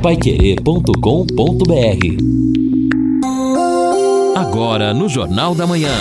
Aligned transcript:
paiquerê.com.br 0.00 0.90
Agora 4.34 4.94
no 4.94 5.10
Jornal 5.10 5.54
da 5.54 5.66
Manhã. 5.66 5.92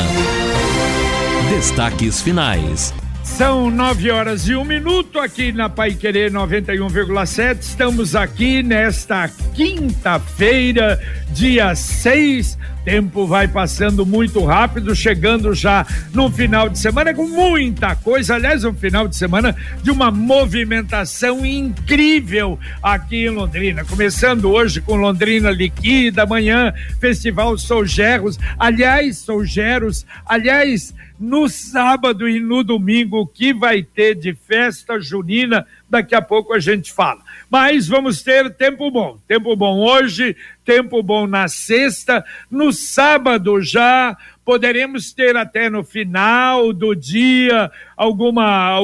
Destaques 1.50 2.22
finais. 2.22 2.94
São 3.24 3.70
nove 3.70 4.10
horas 4.10 4.48
e 4.48 4.56
um 4.56 4.64
minuto 4.64 5.20
aqui 5.20 5.52
na 5.52 5.70
Pai 5.70 5.94
Querer 5.94 6.32
91,7. 6.32 7.60
Estamos 7.60 8.16
aqui 8.16 8.64
nesta 8.64 9.30
quinta-feira, 9.54 11.00
dia 11.34 11.74
6 11.76 12.58
tempo 12.90 13.28
vai 13.28 13.48
passando 13.48 14.06
muito 14.06 14.44
rápido, 14.44 14.96
chegando 14.96 15.54
já 15.54 15.86
no 16.14 16.32
final 16.32 16.70
de 16.70 16.80
semana 16.80 17.14
com 17.14 17.28
muita 17.28 17.96
coisa. 17.96 18.36
Aliás, 18.36 18.64
um 18.64 18.74
final 18.74 19.08
de 19.08 19.16
semana 19.16 19.56
de 19.84 19.92
uma 19.92 20.10
movimentação 20.10 21.46
incrível 21.46 22.58
aqui 22.82 23.28
em 23.28 23.30
Londrina. 23.30 23.86
Começando 23.86 24.50
hoje 24.50 24.82
com 24.82 24.96
Londrina 24.96 25.52
Liquida, 25.52 26.24
amanhã 26.24 26.74
Festival 27.00 27.58
Sou 27.58 27.86
Gerros. 27.86 28.40
Aliás, 28.58 29.18
Sou 29.20 29.46
Geros, 29.46 30.06
aliás, 30.26 30.94
no 31.20 31.50
sábado 31.50 32.30
e 32.30 32.40
no 32.40 32.64
domingo, 32.64 33.20
o 33.20 33.28
que 33.28 33.54
vai 33.54 33.84
ter 33.84 34.16
de 34.16 34.34
festa 34.34 35.00
junina, 35.00 35.66
daqui 35.90 36.14
a 36.14 36.22
pouco 36.22 36.54
a 36.54 36.60
gente 36.60 36.92
fala. 36.94 37.22
Mas 37.50 37.88
vamos 37.88 38.22
ter 38.22 38.54
tempo 38.56 38.92
bom. 38.92 39.18
Tempo 39.28 39.56
bom 39.56 39.80
hoje, 39.80 40.36
tempo 40.64 41.02
bom 41.02 41.26
na 41.26 41.48
sexta, 41.48 42.24
no 42.50 42.72
sábado 42.72 43.62
já 43.62 44.16
poderemos 44.46 45.12
ter 45.14 45.36
até 45.36 45.70
no 45.70 45.84
final 45.84 46.74
do 46.74 46.96
dia 46.96 47.72
alguma 47.96 48.84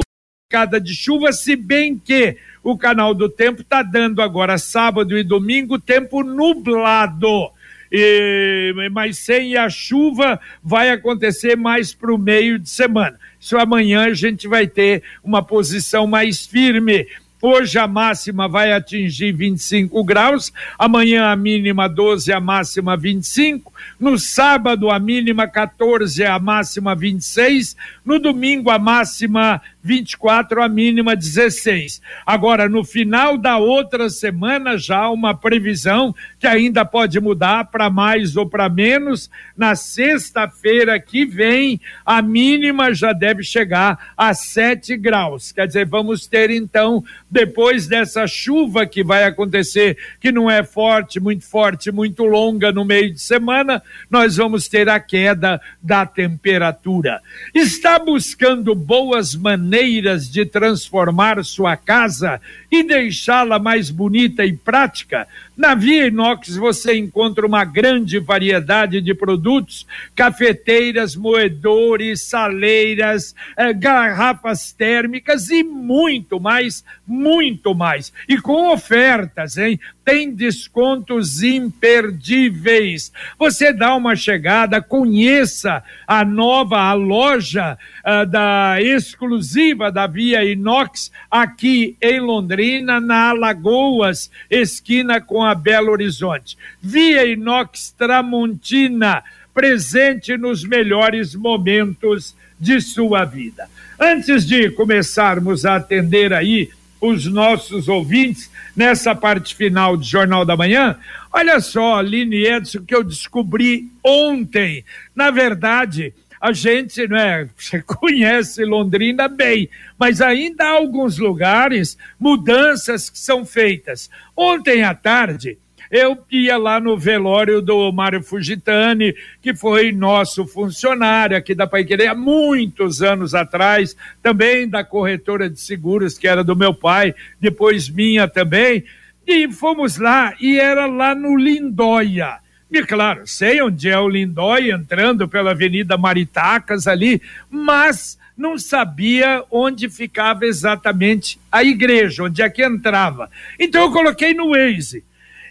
cada 0.50 0.80
de 0.80 0.94
chuva, 0.96 1.34
se 1.34 1.56
bem 1.56 1.98
que 1.98 2.38
o 2.64 2.78
canal 2.78 3.14
do 3.14 3.28
tempo 3.28 3.62
está 3.62 3.84
dando 3.84 4.22
agora 4.22 4.58
sábado 4.58 5.18
e 5.18 5.24
domingo 5.24 5.80
tempo 5.80 6.24
nublado. 6.24 7.52
E, 7.92 8.74
mas 8.92 9.18
sem 9.20 9.56
a 9.56 9.70
chuva 9.70 10.40
vai 10.64 10.90
acontecer 10.90 11.56
mais 11.56 11.94
para 11.94 12.14
o 12.14 12.18
meio 12.18 12.60
de 12.60 12.70
semana. 12.70 13.20
Isso 13.40 13.58
amanhã 13.58 14.06
a 14.06 14.14
gente 14.14 14.48
vai 14.48 14.68
ter 14.68 15.04
uma 15.24 15.44
posição 15.44 16.08
mais 16.08 16.46
firme 16.46 17.08
Hoje 17.48 17.78
a 17.78 17.88
máxima 17.88 18.48
vai 18.48 18.74
atingir 18.74 19.32
25 19.32 20.04
graus, 20.04 20.52
amanhã 20.80 21.26
a 21.26 21.36
mínima 21.36 21.88
12, 21.88 22.34
a 22.34 22.40
máxima 22.40 22.98
25, 22.98 23.72
no 24.00 24.18
sábado 24.18 24.90
a 24.90 24.98
mínima 24.98 25.48
14, 25.48 26.24
a 26.24 26.40
máxima 26.40 26.96
26, 26.96 27.76
no 28.04 28.18
domingo 28.18 28.72
a 28.72 28.80
máxima 28.80 29.62
24, 29.84 30.64
a 30.64 30.68
mínima 30.68 31.16
16. 31.16 32.02
Agora, 32.26 32.68
no 32.68 32.84
final 32.84 33.38
da 33.38 33.58
outra 33.58 34.10
semana, 34.10 34.76
já 34.76 35.08
uma 35.10 35.36
previsão 35.36 36.16
que 36.46 36.50
ainda 36.50 36.86
pode 36.86 37.20
mudar 37.20 37.72
para 37.72 37.90
mais 37.90 38.38
ou 38.38 38.48
para 38.48 38.70
menos. 38.70 39.32
Na 39.58 39.74
sexta-feira 39.74 41.00
que 41.00 41.26
vem, 41.26 41.82
a 42.06 42.22
mínima 42.22 42.94
já 42.94 43.14
deve 43.14 43.42
chegar 43.42 44.14
a 44.16 44.32
7 44.32 44.96
graus. 44.96 45.52
Quer 45.52 45.66
dizer, 45.66 45.88
vamos 45.88 46.28
ter 46.28 46.52
então, 46.52 47.04
depois 47.32 47.88
dessa 47.88 48.28
chuva 48.28 48.86
que 48.86 49.04
vai 49.04 49.24
acontecer, 49.24 49.98
que 50.22 50.32
não 50.32 50.48
é 50.48 50.64
forte, 50.64 51.20
muito 51.20 51.44
forte, 51.44 51.92
muito 51.92 52.24
longa 52.26 52.72
no 52.72 52.86
meio 52.86 53.12
de 53.12 53.20
semana, 53.20 53.82
nós 54.08 54.38
vamos 54.38 54.68
ter 54.68 54.88
a 54.88 55.00
queda 55.00 55.60
da 55.82 56.06
temperatura. 56.06 57.22
Está 57.56 57.98
buscando 57.98 58.76
boas 58.76 59.34
maneiras 59.34 60.30
de 60.30 60.46
transformar 60.46 61.44
sua 61.44 61.76
casa 61.76 62.40
e 62.72 62.84
deixá-la 62.84 63.58
mais 63.58 63.90
bonita 63.90 64.46
e 64.46 64.54
prática, 64.54 65.28
na 65.58 65.74
Via 65.74 66.08
Inox 66.08 66.35
você 66.58 66.98
encontra 66.98 67.46
uma 67.46 67.64
grande 67.64 68.20
variedade 68.20 69.02
de 69.02 69.14
produtos: 69.14 69.86
cafeteiras, 70.16 71.16
moedores, 71.16 72.24
saleiras, 72.24 73.36
eh, 73.58 73.74
garrafas 73.74 74.72
térmicas 74.72 75.50
e 75.50 75.64
muito 75.64 76.40
mais, 76.40 76.84
muito 77.06 77.74
mais. 77.74 78.12
E 78.28 78.38
com 78.38 78.72
ofertas, 78.72 79.58
hein? 79.58 79.80
Tem 80.06 80.32
descontos 80.32 81.42
imperdíveis. 81.42 83.12
Você 83.40 83.74
dá 83.74 83.96
uma 83.96 84.16
chegada, 84.16 84.80
conheça 84.80 85.84
a 86.08 86.24
nova 86.24 86.78
a 86.78 86.94
loja 86.94 87.76
uh, 88.06 88.26
da 88.28 88.80
exclusiva 88.80 89.92
da 89.92 90.06
Via 90.06 90.46
Inox 90.46 91.12
aqui 91.30 91.98
em 92.00 92.20
Londrina, 92.20 93.00
na 93.00 93.30
Alagoas, 93.30 94.30
esquina 94.50 95.20
com 95.20 95.44
a 95.44 95.56
Belo 95.56 95.92
Horizonte. 95.92 96.56
Via 96.80 97.26
Inox 97.26 97.94
Tramontina, 97.98 99.24
presente 99.56 100.38
nos 100.38 100.64
melhores 100.64 101.34
momentos 101.34 102.36
de 102.60 102.80
sua 102.80 103.26
vida. 103.26 103.68
Antes 104.00 104.46
de 104.46 104.70
começarmos 104.70 105.66
a 105.66 105.78
atender 105.78 106.34
aí 106.34 106.70
os 107.08 107.26
nossos 107.26 107.88
ouvintes 107.88 108.50
nessa 108.76 109.16
parte 109.16 109.56
final 109.56 109.96
do 109.98 110.04
Jornal 110.04 110.46
da 110.46 110.58
Manhã, 110.58 110.98
olha 111.32 111.60
só, 111.60 111.98
Aline 111.98 112.46
Edson, 112.46 112.84
que 112.86 112.96
eu 112.96 113.04
descobri 113.04 113.90
ontem. 114.04 114.84
Na 115.16 115.32
verdade, 115.32 116.14
a 116.40 116.52
gente, 116.52 117.08
né, 117.08 117.50
conhece 117.86 118.64
Londrina 118.64 119.28
bem, 119.28 119.70
mas 119.98 120.22
ainda 120.22 120.66
há 120.66 120.72
alguns 120.72 121.18
lugares, 121.18 121.98
mudanças 122.20 123.10
que 123.10 123.18
são 123.18 123.46
feitas. 123.46 124.10
Ontem 124.36 124.84
à 124.84 124.94
tarde, 124.94 125.58
eu 125.90 126.18
ia 126.32 126.58
lá 126.58 126.80
no 126.80 126.98
velório 126.98 127.62
do 127.62 127.92
Mário 127.92 128.22
Fugitani, 128.22 129.16
que 129.42 129.56
foi 129.56 129.92
nosso 129.92 130.46
funcionário 130.46 131.38
aqui 131.38 131.54
da 131.54 131.68
Paiquerê 131.68 132.08
há 132.08 132.16
muitos 132.16 133.02
anos 133.02 133.34
atrás, 133.34 133.96
também 134.22 134.68
da 134.68 134.84
corretora 134.84 135.50
de 135.50 135.60
seguros, 135.60 136.18
que 136.18 136.28
era 136.28 136.44
do 136.44 136.56
meu 136.56 136.74
pai, 136.74 137.14
depois 137.40 137.90
minha 137.90 138.28
também. 138.28 138.84
E 139.28 139.52
fomos 139.52 139.98
lá, 139.98 140.34
e 140.40 140.60
era 140.60 140.86
lá 140.86 141.16
no 141.16 141.36
Lindóia. 141.36 142.38
E 142.72 142.84
claro, 142.84 143.26
sei 143.26 143.62
onde 143.62 143.90
é 143.90 143.98
o 143.98 144.10
Lindóia, 144.10 144.74
entrando 144.74 145.28
pela 145.28 145.52
Avenida 145.52 145.98
Maritacas 145.98 146.88
ali, 146.88 147.22
mas 147.50 148.18
não 148.38 148.58
sabia 148.58 149.44
onde 149.50 149.90
ficava 149.90 150.46
exatamente 150.46 151.40
a 151.52 151.64
igreja, 151.64 152.24
onde 152.24 152.42
é 152.42 152.50
que 152.50 152.64
entrava. 152.64 153.30
Então 153.60 153.84
eu 153.84 153.92
coloquei 153.92 154.34
no 154.34 154.50
Waze. 154.50 155.04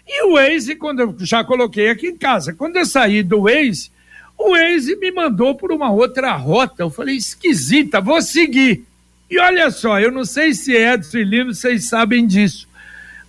E 0.07 0.23
o 0.25 0.33
Waze, 0.33 0.75
quando 0.75 0.99
eu 0.99 1.15
já 1.19 1.43
coloquei 1.43 1.89
aqui 1.89 2.07
em 2.07 2.17
casa, 2.17 2.53
quando 2.53 2.77
eu 2.77 2.85
saí 2.85 3.23
do 3.23 3.43
Waze, 3.43 3.91
o 4.37 4.51
Waze 4.51 4.95
me 4.97 5.11
mandou 5.11 5.55
por 5.55 5.71
uma 5.71 5.91
outra 5.91 6.33
rota. 6.33 6.83
Eu 6.83 6.89
falei, 6.89 7.15
esquisita, 7.15 7.99
vou 8.01 8.21
seguir. 8.21 8.85
E 9.29 9.39
olha 9.39 9.71
só, 9.71 9.99
eu 9.99 10.11
não 10.11 10.23
sei 10.23 10.53
se 10.53 10.73
Edson 10.75 11.17
e 11.17 11.23
Lino, 11.23 11.53
vocês 11.53 11.89
sabem 11.89 12.27
disso. 12.27 12.67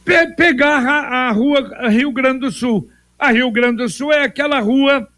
Pe 0.04 0.26
pegar 0.36 0.86
a, 0.86 1.28
a 1.28 1.32
rua 1.32 1.88
Rio 1.88 2.12
Grande 2.12 2.40
do 2.40 2.50
Sul. 2.50 2.88
A 3.18 3.30
Rio 3.30 3.50
Grande 3.50 3.78
do 3.78 3.88
Sul 3.88 4.12
é 4.12 4.24
aquela 4.24 4.60
rua 4.60 5.08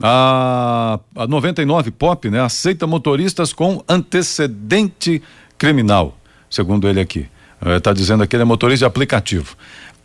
a, 0.02 0.98
a 1.14 1.26
99 1.26 1.90
Pop, 1.90 2.30
né, 2.30 2.40
aceita 2.40 2.86
motoristas 2.86 3.52
com 3.52 3.82
antecedente 3.88 5.22
criminal, 5.58 6.16
segundo 6.48 6.88
ele 6.88 7.00
aqui. 7.00 7.28
Está 7.76 7.90
é, 7.90 7.94
dizendo 7.94 8.22
aqui, 8.22 8.36
ele 8.36 8.42
é 8.42 8.46
motorista 8.46 8.84
de 8.84 8.88
aplicativo. 8.88 9.56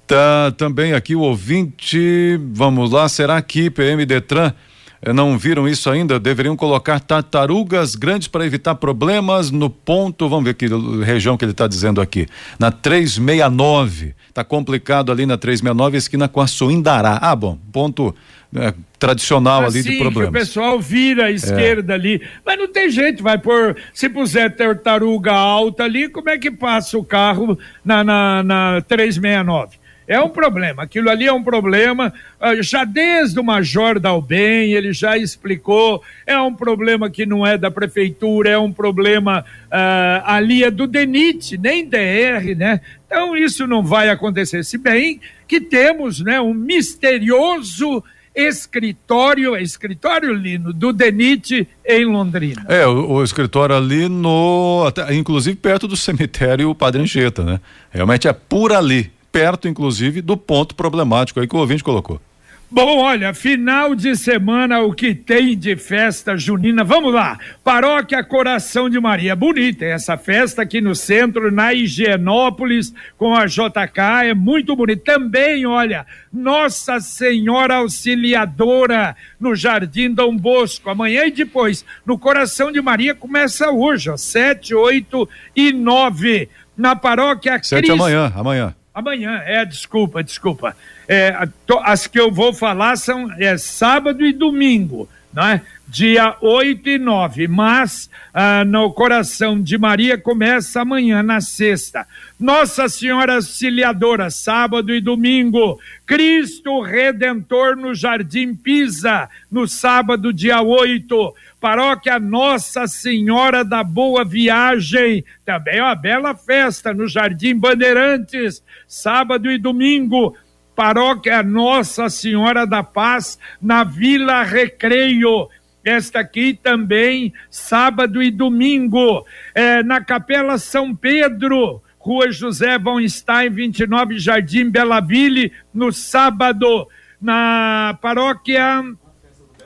Tá 0.06 0.52
também 0.58 0.94
aqui 0.94 1.16
o 1.16 1.22
ouvinte, 1.22 2.40
vamos 2.54 2.92
lá, 2.92 3.08
será 3.08 3.42
que 3.42 3.72
PM 3.72 4.06
Detran 4.06 4.54
eh, 5.02 5.14
não 5.14 5.36
viram 5.36 5.68
isso 5.68 5.90
ainda? 5.90 6.20
Deveriam 6.20 6.56
colocar 6.56 7.00
tartarugas 7.00 7.96
grandes 7.96 8.28
para 8.28 8.46
evitar 8.46 8.76
problemas 8.76 9.50
no 9.50 9.68
ponto, 9.68 10.30
vamos 10.30 10.46
ver 10.46 10.54
que 10.54 10.68
região 11.04 11.38
que 11.38 11.46
ele 11.46 11.54
está 11.54 11.66
dizendo 11.66 12.02
aqui, 12.02 12.28
na 12.60 12.70
369. 12.70 14.14
Tá 14.32 14.44
complicado 14.44 15.12
ali 15.12 15.26
na 15.26 15.38
369, 15.38 15.98
esquina 15.98 16.28
com 16.28 16.42
a 16.42 16.46
Suindará. 16.46 17.18
Ah, 17.20 17.36
bom, 17.36 17.58
ponto 17.72 18.14
é, 18.56 18.74
tradicional 18.98 19.64
assim, 19.64 19.80
ali 19.80 19.90
de 19.90 19.98
problemas. 19.98 20.30
o 20.30 20.32
pessoal 20.32 20.80
vira 20.80 21.26
à 21.26 21.32
esquerda 21.32 21.94
é. 21.94 21.96
ali, 21.96 22.22
mas 22.46 22.58
não 22.58 22.68
tem 22.68 22.90
jeito, 22.90 23.24
vai 23.24 23.38
por 23.38 23.76
se 23.94 24.10
puser 24.10 24.56
tartaruga 24.56 25.32
alta 25.32 25.84
ali, 25.84 26.10
como 26.10 26.30
é 26.30 26.38
que 26.38 26.52
passa 26.52 26.98
o 26.98 27.04
carro 27.04 27.58
na, 27.84 28.04
na, 28.04 28.44
na 28.44 28.82
369? 28.82 29.86
É 30.08 30.20
um 30.20 30.30
problema, 30.30 30.84
aquilo 30.84 31.10
ali 31.10 31.26
é 31.26 31.34
um 31.34 31.44
problema. 31.44 32.14
Ah, 32.40 32.62
já 32.62 32.84
desde 32.84 33.40
o 33.40 33.44
Major 33.44 34.00
Dalben, 34.00 34.72
ele 34.72 34.94
já 34.94 35.18
explicou. 35.18 36.04
É 36.28 36.38
um 36.38 36.54
problema 36.54 37.10
que 37.10 37.26
não 37.26 37.46
é 37.46 37.58
da 37.58 37.72
prefeitura, 37.72 38.52
é 38.52 38.58
um 38.58 38.72
problema 38.72 39.44
uh, 39.66 40.22
ali 40.26 40.64
é 40.64 40.70
do 40.70 40.86
DENIT, 40.86 41.58
nem 41.58 41.90
DR, 41.90 42.56
né? 42.56 42.82
Então 43.08 43.36
isso 43.36 43.66
não 43.66 43.84
vai 43.84 44.10
acontecer. 44.10 44.64
Se 44.64 44.78
bem 44.78 45.20
que 45.48 45.60
temos 45.60 46.20
né, 46.22 46.40
um 46.40 46.54
misterioso 46.54 48.04
escritório, 48.36 49.56
é 49.56 49.62
escritório 49.62 50.34
Lino, 50.34 50.74
do 50.74 50.92
DENIT 50.92 51.68
em 51.86 52.06
Londrina. 52.06 52.66
É, 52.68 52.86
o, 52.86 53.14
o, 53.14 53.24
escritório 53.24 53.76
ali 53.76 54.10
no, 54.10 54.84
até, 54.88 55.14
inclusive 55.16 55.56
perto 55.56 55.88
do 55.88 55.96
cemitério 55.96 56.76
Padre 56.76 57.02
Anchieta, 57.02 57.44
né? 57.44 57.62
Realmente 57.90 58.28
é 58.28 58.34
por 58.34 58.74
ali 58.74 59.12
perto, 59.32 59.68
inclusive, 59.68 60.22
do 60.22 60.38
ponto 60.38 60.76
problemático 60.76 61.40
aí 61.40 61.48
que 61.48 61.56
o 61.56 61.60
ouvinte 61.60 61.84
colocou. 61.84 62.22
Bom, 62.70 62.98
olha, 62.98 63.32
final 63.32 63.94
de 63.94 64.16
semana, 64.16 64.82
o 64.82 64.92
que 64.92 65.14
tem 65.14 65.56
de 65.56 65.76
festa 65.76 66.36
junina? 66.36 66.84
Vamos 66.84 67.14
lá, 67.14 67.40
Paróquia 67.64 68.24
Coração 68.24 68.90
de 68.90 69.00
Maria, 69.00 69.36
bonita 69.36 69.86
essa 69.86 70.18
festa 70.18 70.64
aqui 70.64 70.82
no 70.82 70.96
centro, 70.96 71.52
na 71.52 71.74
Higienópolis, 71.74 72.92
com 73.18 73.36
a 73.36 73.46
JK, 73.46 74.26
é 74.26 74.34
muito 74.34 74.76
bonita. 74.76 75.14
Também, 75.14 75.66
olha, 75.66 76.08
Nossa 76.34 77.00
Senhora 77.00 77.76
Auxiliadora, 77.76 79.16
no 79.40 79.56
Jardim 79.56 80.12
Dom 80.12 80.36
Bosco, 80.36 80.90
amanhã 80.90 81.26
e 81.26 81.32
depois, 81.32 81.86
no 82.04 82.18
Coração 82.18 82.72
de 82.72 82.82
Maria, 82.82 83.14
começa 83.14 83.70
hoje, 83.70 84.10
ó, 84.10 84.18
sete, 84.18 84.74
oito 84.74 85.30
e 85.56 85.72
nove, 85.72 86.50
na 86.76 86.96
Paróquia 86.96 87.60
Sete 87.62 87.92
amanhã, 87.92 88.34
amanhã. 88.36 88.76
Amanhã, 88.96 89.42
é, 89.46 89.66
desculpa, 89.66 90.24
desculpa. 90.24 90.74
É, 91.06 91.36
as 91.84 92.08
que 92.08 92.18
eu 92.18 92.32
vou 92.32 92.54
falar 92.54 92.96
são 92.96 93.30
é, 93.34 93.58
sábado 93.58 94.26
e 94.26 94.32
domingo, 94.32 95.10
não 95.34 95.46
é? 95.46 95.62
Dia 95.88 96.36
8 96.42 96.90
e 96.90 96.98
9, 96.98 97.48
mas 97.48 98.10
ah, 98.34 98.66
no 98.66 98.92
coração 98.92 99.62
de 99.62 99.78
Maria 99.78 100.18
começa 100.18 100.82
amanhã, 100.82 101.22
na 101.22 101.40
sexta. 101.40 102.06
Nossa 102.40 102.90
Senhora 102.90 103.36
Auxiliadora, 103.36 104.30
sábado 104.30 104.94
e 104.94 105.00
domingo. 105.00 105.80
Cristo 106.06 106.82
Redentor 106.82 107.76
no 107.76 107.94
Jardim 107.94 108.56
Pisa, 108.56 109.30
no 109.52 109.68
sábado, 109.68 110.34
dia 110.34 110.62
8. 110.62 111.34
Paróquia 111.62 112.20
Nossa 112.20 112.88
Senhora 112.88 113.64
da 113.64 113.84
Boa 113.84 114.26
Viagem, 114.26 115.24
também 115.46 115.82
uma 115.82 115.96
bela 115.96 116.36
festa 116.36 116.94
no 116.94 117.08
Jardim 117.08 117.58
Bandeirantes, 117.58 118.62
sábado 118.88 119.50
e 119.50 119.58
domingo. 119.58 120.36
Paróquia 120.76 121.42
Nossa 121.42 122.10
Senhora 122.10 122.68
da 122.68 122.84
Paz, 122.84 123.40
na 123.62 123.84
Vila 123.86 124.44
Recreio 124.44 125.48
esta 125.86 126.20
aqui 126.20 126.60
também, 126.62 127.32
sábado 127.50 128.22
e 128.22 128.32
domingo, 128.32 129.24
é, 129.54 129.84
na 129.84 130.04
Capela 130.04 130.58
São 130.58 130.96
Pedro, 130.96 131.82
Rua 132.00 132.32
José 132.32 132.80
von 132.80 133.08
Stein, 133.08 133.52
29, 133.52 134.18
Jardim 134.18 134.70
Bela 134.70 135.00
Ville, 135.00 135.54
no 135.72 135.92
sábado, 135.92 136.88
na 137.22 137.98
paróquia 138.02 138.84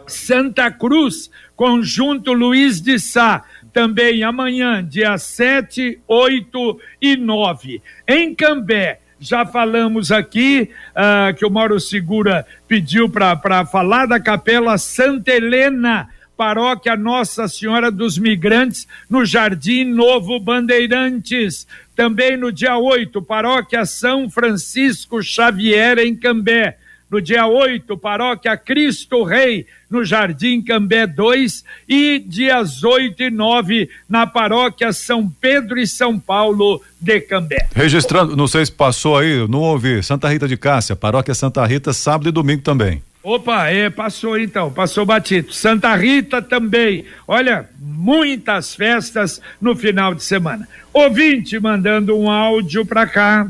Santa 0.06 0.70
Cruz, 0.70 1.32
Conjunto 1.56 2.34
Luiz 2.34 2.82
de 2.82 3.00
Sá, 3.00 3.46
também 3.72 4.24
amanhã, 4.24 4.86
dia 4.86 5.18
7, 5.18 6.02
8 6.06 6.80
e 7.02 7.16
9. 7.16 7.82
Em 8.08 8.36
Cambé, 8.36 9.00
já 9.20 9.46
falamos 9.46 10.12
aqui 10.12 10.70
uh, 10.92 11.34
que 11.36 11.46
o 11.46 11.50
Mauro 11.50 11.80
Segura 11.80 12.46
pediu 12.68 13.10
para 13.10 13.66
falar 13.66 14.06
da 14.06 14.20
Capela 14.20 14.78
Santa 14.78 15.32
Helena, 15.32 16.08
paróquia 16.38 16.96
Nossa 16.96 17.48
Senhora 17.48 17.92
dos 17.92 18.18
Migrantes, 18.18 18.88
no 19.10 19.26
Jardim 19.26 19.84
Novo 19.84 20.40
Bandeirantes. 20.40 21.68
Também 21.96 22.38
no 22.38 22.52
dia 22.52 22.78
8, 22.78 23.22
paróquia 23.22 23.86
São 23.86 24.30
Francisco 24.30 25.22
Xavier, 25.22 25.98
em 26.00 26.16
Cambé. 26.16 26.78
No 27.10 27.20
dia 27.20 27.48
8, 27.48 27.98
paróquia 27.98 28.56
Cristo 28.56 29.24
Rei, 29.24 29.66
no 29.89 30.06
Jardim 30.06 30.62
Cambé 30.62 31.08
2. 31.08 31.63
E 31.88 32.20
dias 32.20 32.84
8 32.84 33.24
e 33.24 33.30
9, 33.32 33.89
na 34.08 34.28
paróquia 34.28 34.94
São 34.94 35.28
Pedro 35.28 35.80
e 35.80 35.88
São 35.88 36.20
Paulo 36.20 36.82
de 37.01 37.20
Cambé. 37.22 37.68
Registrando, 37.74 38.36
não 38.36 38.48
sei 38.48 38.66
se 38.66 38.72
passou 38.72 39.18
aí, 39.18 39.48
não 39.48 39.62
ouvi. 39.62 40.04
Santa 40.04 40.30
Rita 40.30 40.48
de 40.48 40.56
Cássia, 40.56 40.96
paróquia 40.96 41.34
Santa 41.34 41.66
Rita, 41.66 41.94
sábado 41.94 42.30
e 42.30 42.32
domingo 42.32 42.62
também. 42.62 43.01
Opa, 43.22 43.68
é, 43.68 43.89
passou 43.89 44.38
então, 44.39 44.72
passou 44.72 45.06
batido. 45.06 45.51
Santa 45.51 45.94
Rita 45.96 46.42
também. 46.42 47.06
Olha, 47.28 47.68
muitas 47.80 48.75
festas 48.75 49.42
no 49.60 49.75
final 49.75 50.13
de 50.13 50.24
semana. 50.24 50.68
Ouvinte 50.94 51.60
mandando 51.60 52.18
um 52.18 52.30
áudio 52.30 52.86
para 52.86 53.06
cá. 53.06 53.50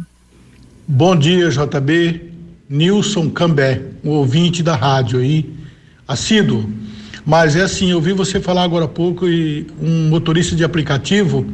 Bom 0.88 1.16
dia, 1.16 1.50
JB. 1.50 2.29
Nilson 2.70 3.30
Cambé, 3.30 3.82
o 4.04 4.12
ouvinte 4.12 4.62
da 4.62 4.76
rádio 4.76 5.20
aí, 5.20 5.50
assíduo. 6.08 6.70
Mas 7.26 7.56
é 7.56 7.62
assim, 7.62 7.92
eu 7.92 8.00
vi 8.00 8.14
você 8.14 8.40
falar 8.40 8.64
agora 8.64 8.86
há 8.86 8.88
pouco 8.88 9.28
e 9.28 9.68
um 9.82 10.10
motorista 10.10 10.56
de 10.56 10.64
aplicativo, 10.64 11.46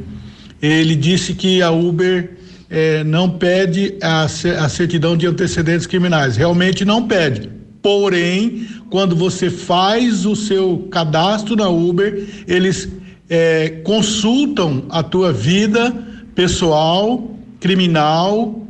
ele 0.62 0.96
disse 0.96 1.34
que 1.34 1.62
a 1.62 1.72
Uber 1.72 2.38
eh, 2.70 3.04
não 3.04 3.30
pede 3.30 3.96
a, 4.02 4.24
a 4.24 4.70
certidão 4.70 5.16
de 5.16 5.26
antecedentes 5.28 5.88
criminais. 5.88 6.38
Realmente 6.38 6.84
não 6.84 7.08
pede 7.08 7.56
Porém, 7.86 8.66
quando 8.90 9.16
você 9.16 9.48
faz 9.48 10.26
o 10.26 10.36
seu 10.36 10.88
cadastro 10.90 11.56
na 11.56 11.70
Uber, 11.70 12.26
eles 12.48 12.90
é, 13.30 13.80
consultam 13.84 14.86
a 14.90 15.04
tua 15.04 15.32
vida 15.32 15.94
pessoal, 16.34 17.30
criminal, 17.60 18.65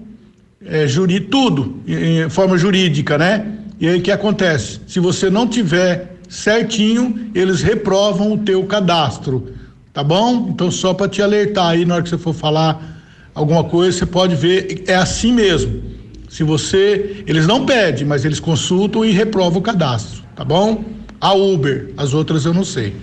é, 0.65 0.87
juri, 0.87 1.19
tudo, 1.19 1.81
em 1.87 2.29
forma 2.29 2.57
jurídica, 2.57 3.17
né? 3.17 3.45
E 3.79 3.87
aí 3.87 3.99
o 3.99 4.01
que 4.01 4.11
acontece? 4.11 4.79
Se 4.87 4.99
você 4.99 5.29
não 5.29 5.47
tiver 5.47 6.15
certinho, 6.29 7.29
eles 7.35 7.61
reprovam 7.61 8.33
o 8.33 8.37
teu 8.37 8.63
cadastro, 8.65 9.53
tá 9.93 10.03
bom? 10.03 10.49
Então 10.49 10.71
só 10.71 10.93
para 10.93 11.07
te 11.07 11.21
alertar 11.21 11.69
aí 11.69 11.85
na 11.85 11.95
hora 11.95 12.03
que 12.03 12.09
você 12.09 12.17
for 12.17 12.33
falar 12.33 13.01
alguma 13.33 13.63
coisa, 13.63 13.97
você 13.97 14.05
pode 14.05 14.35
ver, 14.35 14.83
é 14.87 14.95
assim 14.95 15.31
mesmo. 15.31 15.83
Se 16.29 16.43
você, 16.43 17.23
eles 17.27 17.45
não 17.45 17.65
pedem, 17.65 18.05
mas 18.05 18.25
eles 18.25 18.39
consultam 18.39 19.05
e 19.05 19.11
reprovam 19.11 19.59
o 19.59 19.61
cadastro, 19.61 20.23
tá 20.35 20.43
bom? 20.43 20.83
A 21.21 21.33
Uber, 21.33 21.91
as 21.95 22.13
outras 22.13 22.45
eu 22.45 22.53
não 22.53 22.63
sei. 22.63 22.95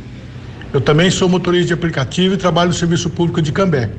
Eu 0.72 0.80
também 0.80 1.10
sou 1.10 1.28
motorista 1.28 1.68
de 1.68 1.74
aplicativo 1.74 2.34
e 2.34 2.36
trabalho 2.36 2.68
no 2.68 2.74
serviço 2.74 3.08
público 3.10 3.40
de 3.40 3.52
Cambé. 3.52 3.90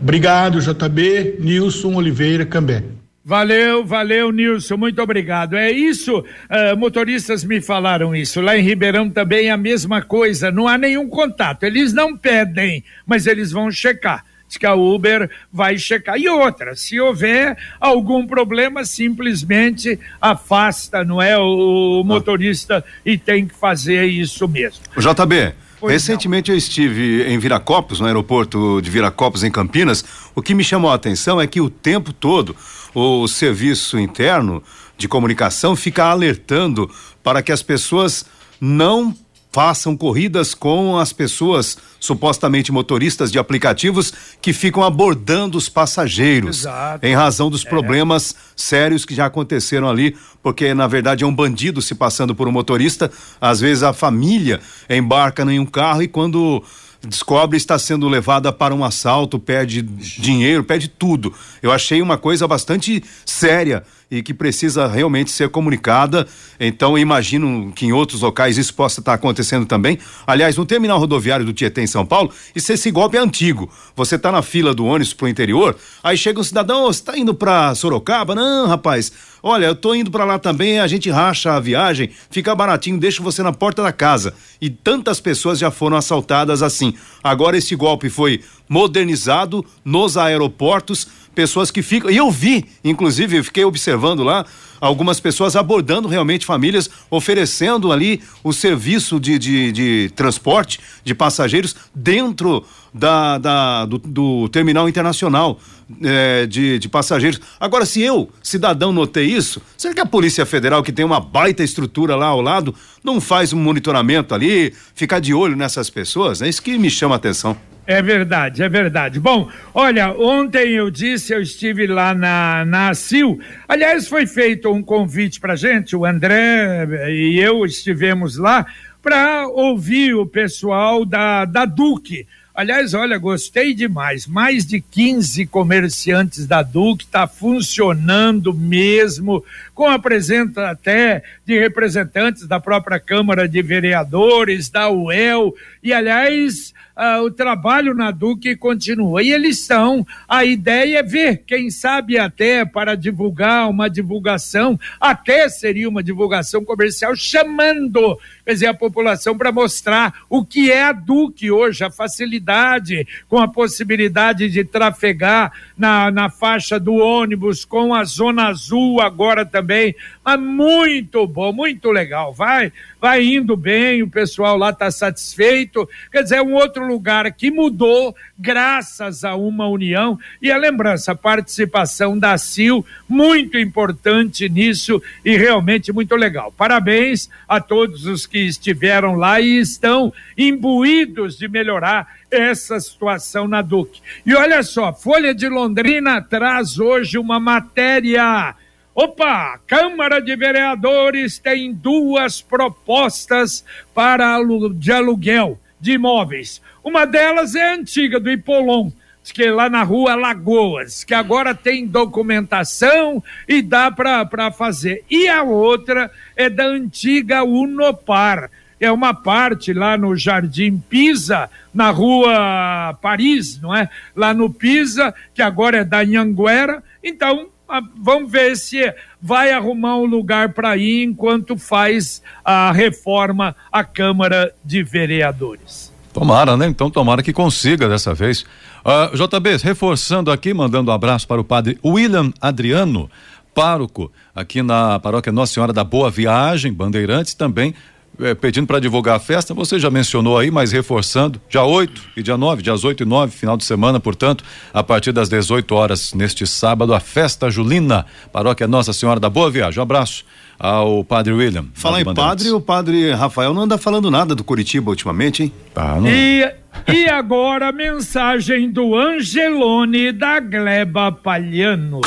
Obrigado, 0.00 0.60
JB, 0.60 1.36
Nilson 1.40 1.94
Oliveira, 1.94 2.44
Cambé. 2.44 2.82
Valeu, 3.24 3.84
valeu, 3.86 4.30
Nilson, 4.30 4.76
muito 4.76 5.00
obrigado. 5.00 5.56
É 5.56 5.70
isso, 5.70 6.18
uh, 6.18 6.76
motoristas 6.76 7.42
me 7.42 7.60
falaram 7.60 8.14
isso. 8.14 8.40
Lá 8.40 8.56
em 8.56 8.62
Ribeirão 8.62 9.08
também 9.08 9.46
é 9.46 9.50
a 9.50 9.56
mesma 9.56 10.02
coisa, 10.02 10.50
não 10.50 10.68
há 10.68 10.76
nenhum 10.76 11.08
contato. 11.08 11.64
Eles 11.64 11.94
não 11.94 12.16
pedem, 12.16 12.84
mas 13.06 13.26
eles 13.26 13.50
vão 13.50 13.70
checar 13.70 14.24
que 14.58 14.66
a 14.66 14.74
Uber 14.74 15.30
vai 15.52 15.78
checar. 15.78 16.16
E 16.16 16.28
outra, 16.28 16.74
se 16.74 17.00
houver 17.00 17.56
algum 17.80 18.26
problema, 18.26 18.84
simplesmente 18.84 19.98
afasta, 20.20 21.04
não 21.04 21.20
é, 21.20 21.36
o 21.36 22.02
motorista 22.04 22.84
e 23.04 23.18
tem 23.18 23.46
que 23.46 23.54
fazer 23.54 24.04
isso 24.04 24.46
mesmo. 24.48 24.80
O 24.96 25.00
JB, 25.00 25.54
Pois 25.84 25.92
Recentemente 25.92 26.50
não. 26.50 26.54
eu 26.54 26.58
estive 26.58 27.24
em 27.24 27.38
Viracopos, 27.38 28.00
no 28.00 28.06
aeroporto 28.06 28.80
de 28.80 28.90
Viracopos, 28.90 29.44
em 29.44 29.50
Campinas. 29.50 30.02
O 30.34 30.40
que 30.40 30.54
me 30.54 30.64
chamou 30.64 30.90
a 30.90 30.94
atenção 30.94 31.38
é 31.38 31.46
que 31.46 31.60
o 31.60 31.68
tempo 31.68 32.10
todo 32.10 32.56
o 32.94 33.28
serviço 33.28 33.98
interno 33.98 34.62
de 34.96 35.06
comunicação 35.06 35.76
fica 35.76 36.06
alertando 36.06 36.90
para 37.22 37.42
que 37.42 37.52
as 37.52 37.62
pessoas 37.62 38.24
não 38.58 39.14
façam 39.54 39.96
corridas 39.96 40.52
com 40.52 40.98
as 40.98 41.12
pessoas 41.12 41.78
supostamente 42.00 42.72
motoristas 42.72 43.30
de 43.30 43.38
aplicativos 43.38 44.12
que 44.42 44.52
ficam 44.52 44.82
abordando 44.82 45.56
os 45.56 45.68
passageiros 45.68 46.62
Exato. 46.62 47.06
em 47.06 47.14
razão 47.14 47.48
dos 47.48 47.64
é. 47.64 47.68
problemas 47.68 48.34
sérios 48.56 49.04
que 49.04 49.14
já 49.14 49.26
aconteceram 49.26 49.88
ali, 49.88 50.16
porque 50.42 50.74
na 50.74 50.88
verdade 50.88 51.22
é 51.22 51.26
um 51.26 51.32
bandido 51.32 51.80
se 51.80 51.94
passando 51.94 52.34
por 52.34 52.48
um 52.48 52.50
motorista, 52.50 53.08
às 53.40 53.60
vezes 53.60 53.84
a 53.84 53.92
família 53.92 54.60
embarca 54.90 55.44
em 55.44 55.60
um 55.60 55.66
carro 55.66 56.02
e 56.02 56.08
quando 56.08 56.60
descobre 57.06 57.56
está 57.56 57.78
sendo 57.78 58.08
levada 58.08 58.52
para 58.52 58.74
um 58.74 58.84
assalto, 58.84 59.38
perde 59.38 59.82
dinheiro, 59.82 60.64
perde 60.64 60.88
tudo. 60.88 61.32
Eu 61.62 61.70
achei 61.70 62.02
uma 62.02 62.18
coisa 62.18 62.48
bastante 62.48 63.04
séria 63.24 63.84
e 64.14 64.22
que 64.22 64.32
precisa 64.32 64.86
realmente 64.86 65.30
ser 65.30 65.48
comunicada. 65.48 66.26
Então, 66.58 66.96
imagino 66.96 67.72
que 67.72 67.86
em 67.86 67.92
outros 67.92 68.20
locais 68.20 68.56
isso 68.56 68.72
possa 68.74 69.00
estar 69.00 69.14
acontecendo 69.14 69.66
também. 69.66 69.98
Aliás, 70.24 70.56
no 70.56 70.64
terminal 70.64 70.98
rodoviário 70.98 71.44
do 71.44 71.52
Tietê 71.52 71.82
em 71.82 71.86
São 71.86 72.06
Paulo, 72.06 72.30
isso 72.54 72.72
esse 72.72 72.90
golpe 72.90 73.16
é 73.16 73.20
antigo. 73.20 73.68
Você 73.96 74.14
está 74.14 74.30
na 74.30 74.40
fila 74.40 74.72
do 74.72 74.84
ônibus 74.84 75.12
pro 75.12 75.26
interior, 75.26 75.76
aí 76.02 76.16
chega 76.16 76.38
um 76.38 76.44
cidadão, 76.44 76.84
você 76.84 77.00
está 77.00 77.18
indo 77.18 77.34
para 77.34 77.74
Sorocaba? 77.74 78.34
Não, 78.34 78.68
rapaz. 78.68 79.12
Olha, 79.42 79.66
eu 79.66 79.74
tô 79.74 79.94
indo 79.94 80.10
para 80.10 80.24
lá 80.24 80.38
também, 80.38 80.78
a 80.78 80.86
gente 80.86 81.10
racha 81.10 81.52
a 81.52 81.60
viagem, 81.60 82.08
fica 82.30 82.54
baratinho, 82.54 82.98
deixa 82.98 83.22
você 83.22 83.42
na 83.42 83.52
porta 83.52 83.82
da 83.82 83.92
casa. 83.92 84.32
E 84.60 84.70
tantas 84.70 85.20
pessoas 85.20 85.58
já 85.58 85.70
foram 85.70 85.96
assaltadas 85.96 86.62
assim. 86.62 86.94
Agora 87.22 87.58
esse 87.58 87.76
golpe 87.76 88.08
foi 88.08 88.40
modernizado 88.68 89.64
nos 89.84 90.16
aeroportos 90.16 91.06
pessoas 91.34 91.70
que 91.70 91.82
ficam. 91.82 92.10
E 92.10 92.16
eu 92.16 92.30
vi, 92.30 92.64
inclusive, 92.82 93.38
eu 93.38 93.44
fiquei 93.44 93.64
observando 93.64 94.22
lá 94.22 94.44
algumas 94.80 95.18
pessoas 95.18 95.56
abordando 95.56 96.08
realmente 96.08 96.44
famílias, 96.44 96.90
oferecendo 97.10 97.90
ali 97.90 98.20
o 98.42 98.52
serviço 98.52 99.18
de, 99.18 99.38
de, 99.38 99.72
de 99.72 100.10
transporte 100.14 100.78
de 101.02 101.14
passageiros 101.14 101.74
dentro 101.94 102.64
da, 102.92 103.38
da 103.38 103.86
do, 103.86 103.98
do, 103.98 104.48
terminal 104.50 104.88
internacional 104.88 105.58
é, 106.02 106.46
de, 106.46 106.78
de 106.78 106.88
passageiros. 106.88 107.40
Agora, 107.58 107.86
se 107.86 108.02
eu, 108.02 108.30
cidadão, 108.42 108.92
notei 108.92 109.26
isso, 109.26 109.60
será 109.76 109.94
que 109.94 110.00
a 110.00 110.06
Polícia 110.06 110.44
Federal, 110.44 110.82
que 110.82 110.92
tem 110.92 111.04
uma 111.04 111.20
baita 111.20 111.64
estrutura 111.64 112.14
lá 112.14 112.26
ao 112.26 112.40
lado, 112.40 112.74
não 113.02 113.20
faz 113.20 113.52
um 113.52 113.58
monitoramento 113.58 114.34
ali, 114.34 114.72
ficar 114.94 115.18
de 115.18 115.32
olho 115.32 115.56
nessas 115.56 115.88
pessoas? 115.88 116.42
É 116.42 116.48
isso 116.48 116.62
que 116.62 116.76
me 116.78 116.90
chama 116.90 117.14
a 117.14 117.16
atenção. 117.16 117.56
É 117.86 118.00
verdade, 118.00 118.62
é 118.62 118.68
verdade. 118.68 119.20
Bom, 119.20 119.50
olha, 119.74 120.10
ontem 120.12 120.72
eu 120.72 120.90
disse, 120.90 121.34
eu 121.34 121.42
estive 121.42 121.86
lá 121.86 122.14
na, 122.14 122.64
na 122.64 122.94
CIL. 122.94 123.38
Aliás, 123.68 124.08
foi 124.08 124.26
feito 124.26 124.72
um 124.72 124.82
convite 124.82 125.38
para 125.38 125.54
gente, 125.54 125.94
o 125.94 126.06
André 126.06 127.10
e 127.10 127.38
eu 127.38 127.64
estivemos 127.66 128.38
lá 128.38 128.66
para 129.02 129.46
ouvir 129.48 130.14
o 130.14 130.24
pessoal 130.24 131.04
da, 131.04 131.44
da 131.44 131.66
Duque, 131.66 132.26
Aliás, 132.54 132.94
olha, 132.94 133.18
gostei 133.18 133.74
demais. 133.74 134.28
Mais 134.28 134.64
de 134.64 134.80
15 134.80 135.44
comerciantes 135.46 136.46
da 136.46 136.62
Duque 136.62 137.02
está 137.02 137.26
funcionando 137.26 138.54
mesmo, 138.54 139.44
com 139.74 139.88
a 139.88 139.98
presença 139.98 140.70
até 140.70 141.24
de 141.44 141.58
representantes 141.58 142.46
da 142.46 142.60
própria 142.60 143.00
Câmara 143.00 143.48
de 143.48 143.60
Vereadores, 143.60 144.68
da 144.70 144.88
UEL, 144.88 145.52
e 145.82 145.92
aliás, 145.92 146.72
uh, 146.96 147.22
o 147.22 147.30
trabalho 147.30 147.94
na 147.94 148.10
Duque 148.10 148.56
continua. 148.56 149.22
E 149.22 149.32
eles 149.32 149.60
estão, 149.60 150.06
a 150.28 150.44
ideia 150.44 150.98
é 150.98 151.02
ver, 151.02 151.42
quem 151.46 151.70
sabe 151.70 152.18
até 152.18 152.64
para 152.64 152.94
divulgar 152.94 153.68
uma 153.68 153.88
divulgação, 153.88 154.78
até 155.00 155.48
seria 155.48 155.88
uma 155.88 156.02
divulgação 156.02 156.64
comercial, 156.64 157.14
chamando, 157.16 158.18
quer 158.44 158.52
dizer, 158.52 158.66
a 158.66 158.74
população 158.74 159.36
para 159.36 159.52
mostrar 159.52 160.14
o 160.28 160.44
que 160.44 160.70
é 160.70 160.84
a 160.84 160.92
Duque 160.92 161.50
hoje, 161.50 161.84
a 161.84 161.90
facilidade, 161.90 163.06
com 163.28 163.38
a 163.38 163.48
possibilidade 163.48 164.48
de 164.48 164.64
trafegar 164.64 165.52
na, 165.76 166.10
na 166.10 166.30
faixa 166.30 166.78
do 166.78 166.94
ônibus, 166.94 167.64
com 167.64 167.94
a 167.94 168.04
Zona 168.04 168.48
Azul 168.48 169.00
agora 169.00 169.44
também. 169.44 169.94
Mas 170.24 170.40
muito 170.40 171.26
bom, 171.26 171.52
muito 171.52 171.90
legal. 171.90 172.32
Vai, 172.32 172.72
vai 172.98 173.22
indo 173.22 173.56
bem, 173.56 174.02
o 174.02 174.08
pessoal 174.08 174.56
lá 174.56 174.70
está 174.70 174.90
satisfeito. 174.90 175.88
Quer 176.10 176.22
dizer, 176.22 176.36
é 176.36 176.42
um 176.42 176.54
outro 176.54 176.86
lugar 176.86 177.30
que 177.32 177.50
mudou 177.50 178.16
graças 178.38 179.22
a 179.22 179.34
uma 179.34 179.68
união 179.68 180.18
e 180.40 180.50
a 180.50 180.56
lembrança, 180.56 181.12
a 181.12 181.16
participação 181.16 182.18
da 182.18 182.38
CIL, 182.38 182.84
muito 183.06 183.58
importante 183.58 184.48
nisso 184.48 185.02
e 185.24 185.36
realmente 185.36 185.92
muito 185.92 186.16
legal. 186.16 186.50
Parabéns 186.50 187.28
a 187.46 187.60
todos 187.60 188.06
os 188.06 188.26
que 188.26 188.38
estiveram 188.38 189.16
lá 189.16 189.40
e 189.40 189.58
estão 189.58 190.12
imbuídos 190.38 191.36
de 191.36 191.48
melhorar 191.48 192.08
essa 192.30 192.80
situação 192.80 193.46
na 193.46 193.62
Duque. 193.62 194.00
E 194.24 194.34
olha 194.34 194.62
só, 194.62 194.92
Folha 194.92 195.34
de 195.34 195.48
Londrina 195.48 196.20
traz 196.22 196.78
hoje 196.78 197.18
uma 197.18 197.38
matéria. 197.38 198.54
Opa! 198.94 199.58
Câmara 199.66 200.20
de 200.20 200.36
Vereadores 200.36 201.36
tem 201.36 201.72
duas 201.72 202.40
propostas 202.40 203.64
para 203.92 204.38
de 204.76 204.92
aluguel 204.92 205.58
de 205.80 205.94
imóveis. 205.94 206.62
Uma 206.82 207.04
delas 207.04 207.56
é 207.56 207.70
a 207.70 207.74
antiga 207.74 208.20
do 208.20 208.30
Ipolon, 208.30 208.92
que 209.32 209.50
lá 209.50 209.68
na 209.68 209.82
rua 209.82 210.14
Lagoas, 210.14 211.02
que 211.02 211.12
agora 211.12 211.56
tem 211.56 211.88
documentação 211.88 213.20
e 213.48 213.60
dá 213.62 213.90
para 213.90 214.52
fazer. 214.52 215.02
E 215.10 215.26
a 215.26 215.42
outra 215.42 216.08
é 216.36 216.48
da 216.48 216.64
antiga 216.64 217.42
Unopar. 217.42 218.48
É 218.78 218.92
uma 218.92 219.12
parte 219.12 219.72
lá 219.72 219.96
no 219.96 220.14
Jardim 220.14 220.78
Pisa, 220.78 221.50
na 221.72 221.90
rua 221.90 222.96
Paris, 223.02 223.60
não 223.60 223.74
é? 223.74 223.88
Lá 224.14 224.32
no 224.32 224.52
Pisa, 224.52 225.12
que 225.34 225.42
agora 225.42 225.78
é 225.78 225.84
da 225.84 226.00
Anhanguera. 226.00 226.82
Então, 227.02 227.48
vamos 227.96 228.30
ver 228.30 228.56
se 228.56 228.92
vai 229.20 229.52
arrumar 229.52 229.96
um 229.96 230.04
lugar 230.04 230.52
para 230.52 230.76
ir 230.76 231.04
enquanto 231.04 231.56
faz 231.56 232.22
a 232.44 232.70
reforma 232.72 233.56
à 233.72 233.82
Câmara 233.82 234.54
de 234.64 234.82
Vereadores. 234.82 235.92
Tomara, 236.12 236.56
né? 236.56 236.66
Então 236.66 236.90
tomara 236.90 237.22
que 237.22 237.32
consiga 237.32 237.88
dessa 237.88 238.14
vez. 238.14 238.42
Uh, 238.42 238.46
ah, 238.84 239.10
JB, 239.14 239.56
reforçando 239.56 240.30
aqui, 240.30 240.54
mandando 240.54 240.90
um 240.90 240.94
abraço 240.94 241.26
para 241.26 241.40
o 241.40 241.44
padre 241.44 241.78
William 241.84 242.32
Adriano, 242.40 243.10
pároco 243.54 244.12
aqui 244.34 244.62
na 244.62 245.00
paróquia 245.00 245.32
Nossa 245.32 245.54
Senhora 245.54 245.72
da 245.72 245.82
Boa 245.82 246.10
Viagem, 246.10 246.72
Bandeirantes, 246.72 247.34
também 247.34 247.74
é, 248.20 248.34
pedindo 248.34 248.66
para 248.66 248.78
divulgar 248.78 249.16
a 249.16 249.18
festa, 249.18 249.52
você 249.54 249.78
já 249.78 249.90
mencionou 249.90 250.38
aí, 250.38 250.50
mas 250.50 250.72
reforçando, 250.72 251.40
dia 251.48 251.62
8 251.62 252.02
e 252.16 252.22
dia 252.22 252.36
9, 252.36 252.62
dias 252.62 252.84
8 252.84 253.02
e 253.02 253.06
9, 253.06 253.32
final 253.32 253.56
de 253.56 253.64
semana, 253.64 253.98
portanto, 253.98 254.44
a 254.72 254.82
partir 254.82 255.12
das 255.12 255.28
18 255.28 255.74
horas, 255.74 256.14
neste 256.14 256.46
sábado, 256.46 256.94
a 256.94 257.00
festa 257.00 257.50
julina, 257.50 258.06
paróquia 258.32 258.66
Nossa 258.68 258.92
Senhora 258.92 259.18
da 259.18 259.28
Boa 259.28 259.50
Viagem. 259.50 259.80
Um 259.80 259.82
abraço 259.82 260.24
ao 260.58 261.04
padre 261.04 261.32
William. 261.32 261.66
Falar 261.74 262.00
em 262.00 262.14
padre, 262.14 262.50
o 262.50 262.60
padre 262.60 263.10
Rafael 263.12 263.52
não 263.52 263.62
anda 263.62 263.76
falando 263.76 264.10
nada 264.10 264.34
do 264.34 264.44
Curitiba 264.44 264.90
ultimamente, 264.90 265.42
hein? 265.42 265.52
Ah, 265.74 265.98
não. 266.00 266.08
E, 266.08 266.54
e 266.92 267.08
agora 267.08 267.68
a 267.68 267.72
mensagem 267.72 268.70
do 268.70 268.94
Angelone 268.96 270.12
da 270.12 270.38
Gleba 270.40 271.10
Palhano. 271.10 272.00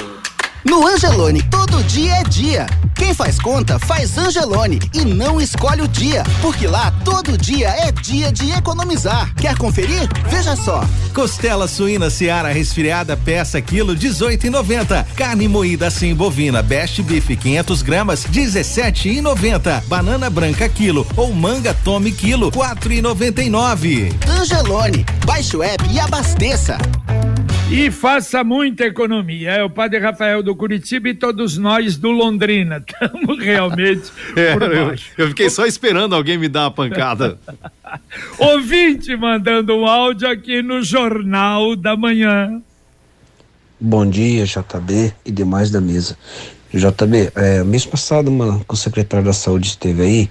No 0.70 0.86
Angelone, 0.86 1.42
todo 1.44 1.82
dia 1.86 2.16
é 2.16 2.24
dia. 2.24 2.66
Quem 2.94 3.14
faz 3.14 3.40
conta, 3.40 3.80
faz 3.80 4.18
Angelone 4.18 4.80
e 4.94 5.06
não 5.06 5.40
escolhe 5.40 5.82
o 5.82 5.88
dia, 5.88 6.24
porque 6.42 6.68
lá 6.68 6.92
todo 7.06 7.38
dia 7.38 7.70
é 7.70 7.90
dia 7.90 8.34
de 8.34 8.52
economizar. 8.52 9.34
Quer 9.36 9.58
conferir? 9.58 10.10
Veja 10.30 10.58
só. 10.58 10.84
Costela 11.14 11.70
suína 11.70 12.10
Seara 12.10 12.50
resfriada 12.50 13.16
peça 13.16 13.62
quilo 13.62 13.96
18,90. 13.96 15.06
Carne 15.16 15.48
moída 15.48 15.90
sem 15.90 16.14
bovina 16.14 16.62
Best 16.62 17.02
Beef 17.02 17.28
500 17.28 17.82
gramas 17.82 18.26
17,90. 18.28 19.84
Banana 19.86 20.30
branca 20.30 20.68
quilo 20.68 21.08
ou 21.16 21.34
manga 21.34 21.74
tome 21.74 22.12
quilo 22.12 22.52
4,99. 22.52 24.14
Angelone, 24.28 25.06
baixe 25.26 25.56
o 25.56 25.64
app 25.64 25.82
e 25.90 25.98
abasteça. 25.98 26.78
E 27.70 27.92
faça 27.92 28.46
muita 28.46 28.86
economia. 28.86 29.52
É 29.52 29.64
o 29.64 29.70
Padre 29.70 30.00
Rafael 30.00 30.42
do 30.42 30.56
Curitiba 30.56 31.10
e 31.10 31.14
todos 31.14 31.58
nós 31.58 31.98
do 31.98 32.12
Londrina. 32.12 32.82
Estamos 32.88 33.44
realmente 33.44 34.10
é, 34.38 34.54
por 34.54 34.70
baixo. 34.70 35.12
Eu, 35.18 35.26
eu, 35.26 35.30
fiquei 35.30 35.50
só 35.50 35.66
esperando 35.66 36.16
alguém 36.16 36.38
me 36.38 36.48
dar 36.48 36.62
uma 36.62 36.72
pancada. 36.72 37.38
Ouvinte 38.40 39.16
mandando 39.18 39.76
um 39.76 39.86
áudio 39.86 40.30
aqui 40.30 40.62
no 40.62 40.82
Jornal 40.82 41.76
da 41.76 41.98
Manhã. 41.98 42.62
Bom 43.80 44.10
dia, 44.10 44.46
JB 44.46 45.14
e 45.26 45.32
demais 45.32 45.70
da 45.70 45.82
mesa. 45.82 46.18
JB, 46.74 47.32
é, 47.36 47.64
mês 47.66 47.86
passado, 47.86 48.32
mano, 48.32 48.64
com 48.66 48.76
o 48.76 48.78
secretário 48.78 49.26
da 49.26 49.34
saúde 49.34 49.68
esteve 49.68 50.02
aí, 50.02 50.30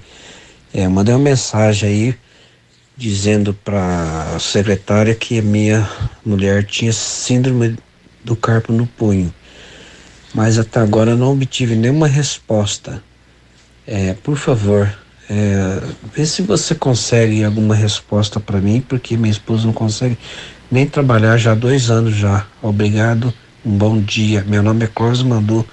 é, 0.73 0.89
mandei 0.89 1.15
uma 1.15 1.23
mensagem 1.23 1.89
aí 1.89 2.15
dizendo 2.97 3.53
para 3.53 4.35
a 4.35 4.39
secretária 4.39 5.15
que 5.15 5.39
a 5.39 5.43
minha 5.43 5.89
mulher 6.25 6.65
tinha 6.65 6.93
síndrome 6.93 7.77
do 8.25 8.35
carpo 8.35 8.73
no 8.73 8.87
punho. 8.87 9.33
Mas 10.35 10.59
até 10.59 10.81
agora 10.81 11.15
não 11.15 11.33
obtive 11.33 11.75
nenhuma 11.75 12.09
resposta. 12.09 13.03
É, 13.87 14.15
por 14.15 14.37
favor, 14.37 14.93
é, 15.29 15.83
vê 16.15 16.25
se 16.25 16.43
você 16.43 16.75
consegue 16.75 17.45
alguma 17.45 17.75
resposta 17.75 18.41
para 18.41 18.61
mim, 18.61 18.81
porque 18.81 19.17
minha 19.17 19.31
esposa 19.31 19.67
não 19.67 19.73
consegue 19.73 20.19
nem 20.71 20.87
trabalhar 20.87 21.37
já 21.37 21.53
há 21.53 21.55
dois 21.55 21.91
anos 21.91 22.15
já. 22.17 22.47
Obrigado, 22.63 23.33
um 23.65 23.77
bom 23.77 24.01
dia. 24.01 24.45
Meu 24.45 24.63
nome 24.63 24.85
é 24.85 24.89
Clóvis 24.89 25.23
Mandu, 25.23 25.67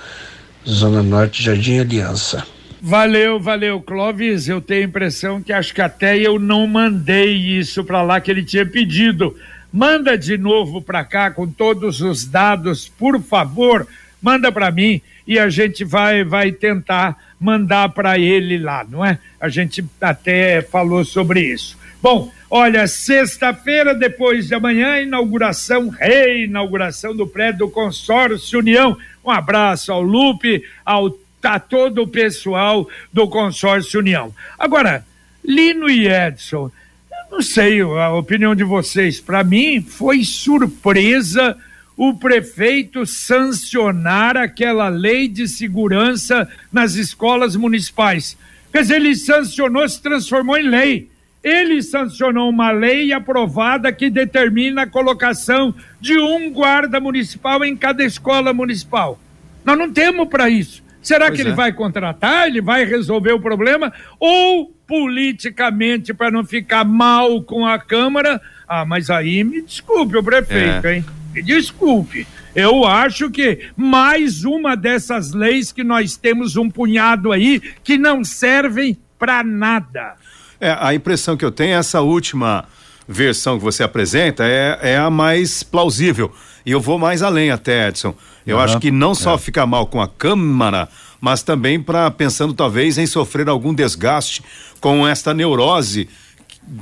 Zona 0.68 1.02
Norte, 1.02 1.42
Jardim 1.42 1.80
Aliança. 1.80 2.46
Valeu, 2.86 3.40
valeu, 3.40 3.80
Clóvis. 3.80 4.50
Eu 4.50 4.60
tenho 4.60 4.82
a 4.82 4.88
impressão 4.90 5.42
que 5.42 5.54
acho 5.54 5.74
que 5.74 5.82
até 5.82 6.18
eu 6.18 6.38
não 6.38 6.68
mandei 6.68 7.34
isso 7.34 7.82
para 7.82 8.02
lá 8.02 8.20
que 8.20 8.30
ele 8.30 8.44
tinha 8.44 8.66
pedido. 8.66 9.38
Manda 9.72 10.18
de 10.18 10.38
novo 10.38 10.82
para 10.82 11.06
cá 11.06 11.32
com 11.32 11.48
todos 11.48 12.02
os 12.02 12.26
dados, 12.26 12.90
por 12.90 13.22
favor. 13.22 13.88
Manda 14.22 14.52
para 14.52 14.70
mim 14.70 15.02
e 15.26 15.40
a 15.40 15.48
gente 15.50 15.86
vai 15.86 16.26
vai 16.26 16.52
tentar 16.52 17.18
mandar 17.40 17.88
para 17.88 18.20
ele 18.20 18.58
lá, 18.58 18.84
não 18.84 19.06
é? 19.06 19.18
A 19.40 19.48
gente 19.48 19.82
até 20.02 20.62
falou 20.62 21.06
sobre 21.06 21.40
isso. 21.40 21.78
Bom, 22.02 22.34
olha, 22.50 22.86
sexta-feira, 22.86 23.96
depois 23.96 24.50
de 24.50 24.56
amanhã, 24.56 25.00
inauguração, 25.00 25.88
reinauguração 25.88 27.16
do 27.16 27.26
prédio 27.26 27.60
do 27.60 27.70
Consórcio 27.70 28.60
União. 28.60 28.98
Um 29.24 29.32
abraço 29.32 29.90
ao 29.90 30.02
Lupe, 30.02 30.66
ao 30.84 31.10
tá 31.44 31.60
todo 31.60 32.02
o 32.02 32.08
pessoal 32.08 32.88
do 33.12 33.28
consórcio 33.28 34.00
União. 34.00 34.34
Agora, 34.58 35.06
Lino 35.44 35.90
e 35.90 36.08
Edson, 36.08 36.72
eu 37.12 37.32
não 37.36 37.42
sei 37.42 37.82
a 37.82 38.14
opinião 38.14 38.56
de 38.56 38.64
vocês, 38.64 39.20
para 39.20 39.44
mim 39.44 39.82
foi 39.82 40.24
surpresa 40.24 41.58
o 41.98 42.14
prefeito 42.14 43.06
sancionar 43.06 44.38
aquela 44.38 44.88
lei 44.88 45.28
de 45.28 45.48
segurança 45.48 46.50
nas 46.72 46.96
escolas 46.96 47.58
municipais. 47.58 48.38
Quer 48.72 48.82
dizer, 48.84 48.96
ele 48.96 49.14
sancionou, 49.14 49.88
se 49.88 50.02
transformou 50.02 50.58
em 50.58 50.68
lei. 50.68 51.10
Ele 51.44 51.84
sancionou 51.84 52.50
uma 52.50 52.72
lei 52.72 53.12
aprovada 53.12 53.92
que 53.92 54.10
determina 54.10 54.84
a 54.84 54.88
colocação 54.88 55.76
de 56.00 56.18
um 56.18 56.50
guarda 56.52 57.02
municipal 57.02 57.66
em 57.66 57.76
cada 57.76 58.04
escola 58.04 58.54
municipal. 58.54 59.20
Nós 59.66 59.78
não 59.78 59.92
temos 59.92 60.30
para 60.30 60.50
isso. 60.50 60.82
Será 61.04 61.28
pois 61.28 61.36
que 61.36 61.42
ele 61.42 61.52
é. 61.52 61.56
vai 61.56 61.74
contratar? 61.74 62.48
Ele 62.48 62.62
vai 62.62 62.86
resolver 62.86 63.34
o 63.34 63.40
problema? 63.40 63.94
Ou 64.20 64.74
politicamente, 64.88 66.14
para 66.14 66.32
não 66.32 66.44
ficar 66.46 66.86
mal 66.86 67.44
com 67.44 67.66
a 67.66 67.78
Câmara? 67.78 68.42
Ah, 68.68 68.86
mas 68.86 69.10
aí 69.10 69.44
me 69.44 69.62
desculpe 69.62 70.18
o 70.18 70.24
prefeito, 70.24 70.88
é. 70.88 70.96
hein? 70.96 71.06
Me 71.34 71.42
desculpe. 71.44 72.26
Eu 72.56 72.86
acho 72.86 73.30
que 73.30 73.68
mais 73.76 74.46
uma 74.46 74.76
dessas 74.76 75.34
leis 75.34 75.72
que 75.72 75.84
nós 75.84 76.16
temos 76.16 76.56
um 76.56 76.70
punhado 76.70 77.32
aí 77.32 77.60
que 77.84 77.98
não 77.98 78.24
servem 78.24 78.98
para 79.18 79.44
nada. 79.44 80.14
É, 80.60 80.76
a 80.80 80.94
impressão 80.94 81.36
que 81.36 81.44
eu 81.44 81.52
tenho 81.52 81.74
é 81.74 81.78
essa 81.78 82.02
última 82.02 82.66
versão 83.08 83.58
que 83.58 83.64
você 83.64 83.84
apresenta 83.84 84.46
é, 84.46 84.80
é 84.82 84.98
a 84.98 85.10
mais 85.10 85.64
plausível. 85.64 86.34
E 86.66 86.72
eu 86.72 86.80
vou 86.80 86.98
mais 86.98 87.22
além 87.22 87.52
até, 87.52 87.90
Edson. 87.90 88.16
Eu 88.46 88.58
Aham, 88.58 88.66
acho 88.66 88.80
que 88.80 88.92
não 88.92 89.14
só 89.14 89.36
é. 89.36 89.38
ficar 89.38 89.66
mal 89.66 89.86
com 89.88 90.02
a 90.02 90.08
Câmara, 90.08 90.88
mas 91.20 91.44
também 91.44 91.82
para 91.82 92.10
pensando 92.12 92.54
talvez 92.54 92.98
em 92.98 93.06
sofrer 93.06 93.48
algum 93.50 93.74
desgaste 93.74 94.44
com 94.80 95.08
esta 95.08 95.34
neurose 95.34 96.10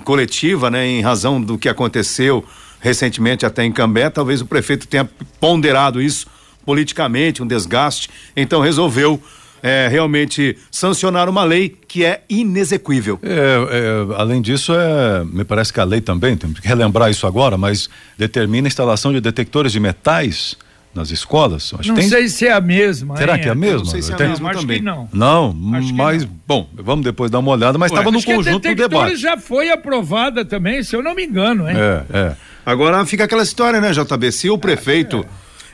coletiva, 0.03 0.69
né, 0.69 0.85
em 0.87 1.01
razão 1.01 1.41
do 1.41 1.57
que 1.57 1.69
aconteceu 1.69 2.45
recentemente 2.79 3.45
até 3.45 3.63
em 3.63 3.71
Cambé, 3.71 4.09
talvez 4.09 4.41
o 4.41 4.45
prefeito 4.45 4.87
tenha 4.87 5.07
ponderado 5.39 6.01
isso 6.01 6.25
politicamente, 6.65 7.41
um 7.41 7.47
desgaste, 7.47 8.09
então 8.35 8.61
resolveu 8.61 9.21
eh, 9.63 9.87
realmente 9.89 10.57
sancionar 10.71 11.29
uma 11.29 11.43
lei 11.43 11.69
que 11.87 12.03
é 12.05 12.21
inexequível. 12.29 13.19
É, 13.21 13.29
é, 13.29 14.15
além 14.21 14.41
disso, 14.41 14.73
é, 14.73 15.23
me 15.25 15.43
parece 15.43 15.71
que 15.73 15.79
a 15.79 15.83
lei 15.83 16.01
também, 16.01 16.35
temos 16.37 16.59
que 16.59 16.67
relembrar 16.67 17.09
isso 17.09 17.25
agora, 17.27 17.57
mas 17.57 17.89
determina 18.17 18.67
a 18.67 18.69
instalação 18.69 19.11
de 19.11 19.21
detectores 19.21 19.71
de 19.71 19.79
metais 19.79 20.55
nas 20.93 21.09
escolas. 21.09 21.73
Acho 21.79 21.87
Não 21.89 21.95
tem- 21.95 22.09
sei 22.09 22.27
se 22.27 22.45
é 22.47 22.51
a 22.51 22.59
mesma. 22.59 23.15
Será 23.15 23.35
hein, 23.35 23.41
que 23.41 23.47
é 23.47 23.51
a 23.51 23.55
mesma? 23.55 23.77
não 23.79 23.85
sei 23.85 24.01
se 24.01 24.11
é 24.11 24.13
a 24.13 24.17
Tem- 24.17 24.27
Não, 24.27 24.47
acho 24.49 24.67
que 24.67 24.81
não. 24.81 25.09
Não, 25.13 25.55
Acho 25.75 25.93
mas, 25.95 26.23
bom, 26.25 26.69
vamos 26.73 27.05
depois 27.05 27.31
dar 27.31 27.39
uma 27.39 27.51
olhada, 27.51 27.77
mas 27.77 27.91
estava 27.91 28.11
no 28.11 28.21
conjunto 28.21 28.59
do 28.59 28.75
detectores 28.75 28.89
debate. 28.89 29.15
já 29.21 29.37
foi 29.37 29.69
aprovada 29.71 30.43
também, 30.43 30.83
se 30.83 30.93
eu 30.95 31.01
não 31.01 31.15
me 31.15 31.23
engano, 31.25 31.69
hein? 31.69 31.75
É, 31.77 32.03
é. 32.17 32.35
Agora 32.65 33.05
fica 33.05 33.23
aquela 33.23 33.41
história, 33.43 33.79
né, 33.79 33.91
JB? 33.93 34.31
Se 34.33 34.49
o 34.49 34.57
prefeito, 34.57 35.25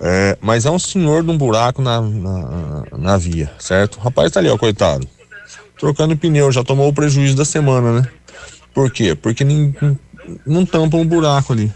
É, 0.01 0.39
mas 0.41 0.65
é 0.65 0.71
um 0.71 0.79
senhor 0.79 1.25
de 1.25 1.31
um 1.31 1.37
buraco 1.37 1.83
na, 1.83 2.01
na, 2.01 2.85
na 2.97 3.17
via, 3.17 3.51
certo? 3.59 3.97
O 3.97 4.01
rapaz 4.01 4.31
tá 4.31 4.39
ali, 4.39 4.49
ó, 4.49 4.57
coitado. 4.57 5.05
Trocando 5.77 6.17
pneu, 6.17 6.53
já 6.53 6.63
tomou 6.63 6.89
o 6.89 6.93
prejuízo 6.93 7.35
da 7.35 7.45
semana, 7.45 8.01
né? 8.01 8.09
Por 8.73 8.93
quê? 8.93 9.17
Porque 9.17 9.43
nem, 9.43 9.75
não 10.47 10.65
tampa 10.65 10.97
um 10.97 11.07
buraco 11.07 11.53
ali. 11.53 11.73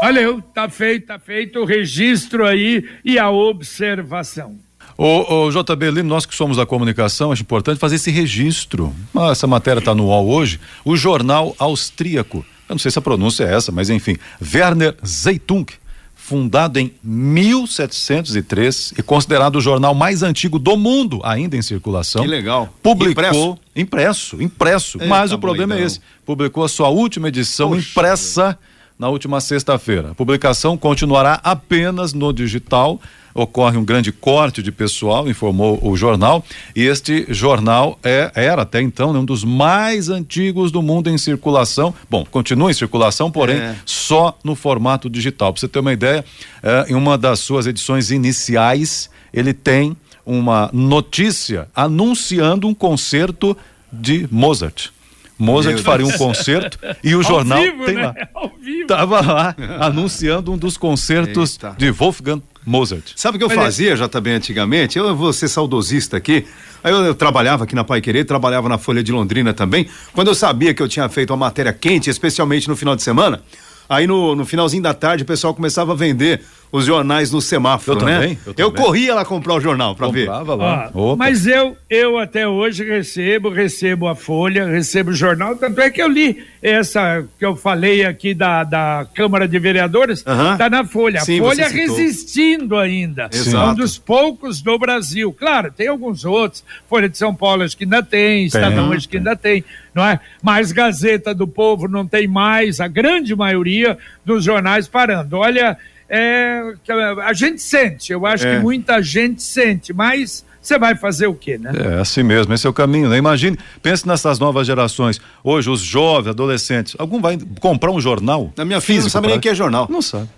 Valeu, 0.00 0.42
tá 0.42 0.68
feito, 0.68 1.06
tá 1.06 1.18
feito 1.18 1.58
o 1.60 1.64
registro 1.64 2.46
aí 2.46 2.84
e 3.04 3.18
a 3.18 3.30
observação. 3.30 4.56
Ô, 4.96 5.46
ô, 5.46 5.50
JB 5.50 5.90
Lima, 5.90 6.08
nós 6.08 6.24
que 6.24 6.34
somos 6.34 6.56
da 6.56 6.64
comunicação, 6.64 7.32
acho 7.32 7.42
importante 7.42 7.78
fazer 7.78 7.96
esse 7.96 8.10
registro. 8.10 8.94
Ah, 9.14 9.30
essa 9.30 9.46
matéria 9.46 9.80
está 9.80 9.94
no 9.94 10.06
UOL 10.06 10.28
hoje. 10.28 10.60
O 10.84 10.96
jornal 10.96 11.54
austríaco, 11.58 12.38
eu 12.68 12.74
não 12.74 12.78
sei 12.78 12.90
se 12.90 12.98
a 12.98 13.02
pronúncia 13.02 13.44
é 13.44 13.54
essa, 13.54 13.70
mas 13.70 13.90
enfim, 13.90 14.16
Werner 14.54 14.94
Zeitung, 15.04 15.66
fundado 16.14 16.78
em 16.78 16.92
1703 17.04 18.94
e 18.98 19.02
considerado 19.02 19.56
o 19.56 19.60
jornal 19.60 19.94
mais 19.94 20.22
antigo 20.22 20.58
do 20.58 20.76
mundo, 20.76 21.20
ainda 21.22 21.56
em 21.56 21.62
circulação. 21.62 22.22
Que 22.22 22.28
legal. 22.28 22.68
Publicou 22.82 23.58
impresso, 23.76 24.42
impresso. 24.42 24.96
Eita, 24.98 25.06
mas 25.06 25.30
o 25.32 25.38
problema 25.38 25.76
é 25.76 25.82
esse. 25.82 26.00
Publicou 26.24 26.64
a 26.64 26.68
sua 26.68 26.88
última 26.88 27.28
edição 27.28 27.70
Poxa 27.70 27.90
impressa 27.90 28.58
na 28.98 29.08
última 29.08 29.40
sexta-feira. 29.40 30.10
A 30.10 30.14
publicação 30.14 30.76
continuará 30.76 31.40
apenas 31.44 32.12
no 32.12 32.32
digital. 32.32 33.00
Ocorre 33.34 33.76
um 33.76 33.84
grande 33.84 34.10
corte 34.12 34.62
de 34.62 34.72
pessoal, 34.72 35.28
informou 35.28 35.78
o 35.86 35.94
jornal, 35.94 36.42
e 36.74 36.84
este 36.84 37.26
jornal 37.28 37.98
é, 38.02 38.30
era 38.34 38.62
até 38.62 38.80
então 38.80 39.12
né, 39.12 39.18
um 39.18 39.26
dos 39.26 39.44
mais 39.44 40.08
antigos 40.08 40.72
do 40.72 40.80
mundo 40.80 41.10
em 41.10 41.18
circulação. 41.18 41.92
Bom, 42.08 42.24
continua 42.24 42.70
em 42.70 42.74
circulação, 42.74 43.30
porém 43.30 43.56
É. 43.58 43.76
só 43.84 44.38
no 44.42 44.54
formato 44.54 45.10
digital. 45.10 45.52
Para 45.52 45.60
você 45.60 45.68
ter 45.68 45.80
uma 45.80 45.92
ideia, 45.92 46.24
é, 46.62 46.86
em 46.88 46.94
uma 46.94 47.18
das 47.18 47.40
suas 47.40 47.66
edições 47.66 48.10
iniciais, 48.10 49.10
ele 49.34 49.52
tem 49.52 49.94
uma 50.24 50.70
notícia 50.72 51.68
anunciando 51.74 52.66
um 52.66 52.72
concerto 52.74 53.54
de 53.92 54.26
Mozart. 54.30 54.88
Mozart 55.38 55.78
faria 55.82 56.06
um 56.06 56.12
concerto 56.12 56.78
e 57.04 57.14
o 57.14 57.18
Ao 57.18 57.22
jornal 57.22 57.60
vivo, 57.60 57.84
tem 57.84 57.94
né? 57.94 58.02
lá. 58.06 58.14
Ao 58.34 58.52
vivo. 58.60 58.86
Tava 58.86 59.20
lá 59.20 59.54
anunciando 59.80 60.52
um 60.52 60.56
dos 60.56 60.76
concertos 60.76 61.52
Eita. 61.54 61.74
de 61.76 61.90
Wolfgang 61.90 62.42
Mozart. 62.64 63.12
Sabe 63.14 63.36
o 63.36 63.38
que 63.38 63.44
eu 63.44 63.48
Mas 63.48 63.58
é- 63.58 63.62
fazia, 63.62 63.96
JB, 63.96 64.30
antigamente? 64.30 64.98
Eu 64.98 65.14
vou 65.14 65.32
ser 65.32 65.48
saudosista 65.48 66.16
aqui. 66.16 66.46
Aí 66.82 66.92
eu, 66.92 67.04
eu 67.04 67.14
trabalhava 67.14 67.64
aqui 67.64 67.74
na 67.74 67.84
Pai 67.84 68.00
Querer, 68.00 68.24
trabalhava 68.24 68.68
na 68.68 68.78
Folha 68.78 69.02
de 69.02 69.12
Londrina 69.12 69.52
também. 69.52 69.86
Quando 70.12 70.28
eu 70.28 70.34
sabia 70.34 70.72
que 70.74 70.82
eu 70.82 70.88
tinha 70.88 71.08
feito 71.08 71.30
uma 71.30 71.36
matéria 71.36 71.72
quente, 71.72 72.08
especialmente 72.10 72.66
no 72.68 72.74
final 72.76 72.96
de 72.96 73.02
semana, 73.02 73.42
aí 73.88 74.06
no, 74.06 74.34
no 74.34 74.44
finalzinho 74.46 74.82
da 74.82 74.94
tarde 74.94 75.22
o 75.22 75.26
pessoal 75.26 75.54
começava 75.54 75.92
a 75.92 75.94
vender 75.96 76.42
os 76.72 76.84
jornais 76.84 77.30
no 77.30 77.40
semáforo, 77.40 78.00
Eu 78.00 78.04
né? 78.06 78.14
também, 78.14 78.38
eu 78.46 78.54
eu 78.58 78.70
também. 78.70 78.84
corria 78.84 79.14
lá 79.14 79.24
comprar 79.24 79.54
o 79.54 79.60
jornal 79.60 79.94
pra 79.94 80.08
ver. 80.08 80.26
Comprava 80.26 80.54
lá. 80.54 80.90
Opa. 80.92 81.16
mas 81.16 81.46
eu, 81.46 81.76
eu 81.88 82.18
até 82.18 82.46
hoje 82.46 82.84
recebo, 82.84 83.48
recebo 83.50 84.08
a 84.08 84.14
Folha, 84.14 84.66
recebo 84.66 85.10
o 85.10 85.14
jornal, 85.14 85.56
tanto 85.56 85.80
é 85.80 85.90
que 85.90 86.02
eu 86.02 86.08
li 86.08 86.44
essa 86.62 87.24
que 87.38 87.44
eu 87.46 87.54
falei 87.54 88.04
aqui 88.04 88.34
da, 88.34 88.64
da 88.64 89.06
Câmara 89.14 89.46
de 89.46 89.58
Vereadores, 89.58 90.24
Aham. 90.26 90.56
tá 90.56 90.68
na 90.68 90.84
Folha. 90.84 91.20
Sim, 91.20 91.38
a 91.38 91.42
Folha 91.44 91.68
resistindo 91.68 92.76
ainda. 92.76 93.28
Exato. 93.32 93.70
Um 93.70 93.74
dos 93.74 93.98
poucos 93.98 94.60
do 94.60 94.78
Brasil. 94.78 95.32
Claro, 95.32 95.70
tem 95.70 95.88
alguns 95.88 96.24
outros. 96.24 96.64
Folha 96.88 97.08
de 97.08 97.16
São 97.16 97.34
Paulo 97.34 97.62
acho 97.62 97.76
que 97.76 97.84
ainda 97.84 98.02
tem, 98.02 98.46
Estadão 98.46 98.92
acho 98.92 99.08
que 99.08 99.16
ainda 99.18 99.36
tem, 99.36 99.64
não 99.94 100.04
é? 100.04 100.18
Mas 100.42 100.72
Gazeta 100.72 101.34
do 101.34 101.46
Povo 101.46 101.88
não 101.88 102.06
tem 102.06 102.26
mais, 102.26 102.80
a 102.80 102.88
grande 102.88 103.34
maioria 103.34 103.96
dos 104.24 104.44
jornais 104.44 104.88
parando. 104.88 105.36
Olha, 105.36 105.76
é, 106.08 106.74
que 106.84 106.92
a 106.92 107.32
gente 107.32 107.60
sente, 107.62 108.12
eu 108.12 108.24
acho 108.26 108.46
É. 108.46 108.56
que 108.56 108.62
muita 108.62 109.02
gente 109.02 109.42
sente, 109.42 109.92
mas 109.92 110.44
você 110.62 110.78
vai 110.78 110.96
fazer 110.96 111.26
o 111.28 111.34
quê, 111.34 111.58
né? 111.58 111.70
É 111.74 112.00
assim 112.00 112.22
mesmo, 112.22 112.52
esse 112.52 112.66
é 112.66 112.70
o 112.70 112.72
caminho, 112.72 113.08
né? 113.08 113.16
Imagine, 113.16 113.56
pense 113.82 114.06
nessas 114.06 114.38
novas 114.38 114.66
gerações. 114.66 115.20
Hoje, 115.44 115.70
os 115.70 115.80
jovens, 115.80 116.30
adolescentes, 116.30 116.96
algum 116.98 117.20
vai 117.20 117.38
comprar 117.60 117.90
um 117.92 118.00
jornal? 118.00 118.52
Na 118.56 118.64
minha 118.64 118.80
filha 118.80 119.00
não 119.02 119.08
sabe 119.08 119.28
nem 119.28 119.36
o 119.36 119.40
que 119.40 119.48
é 119.48 119.54
jornal. 119.54 119.86
Não 119.90 120.02
sabe. 120.02 120.28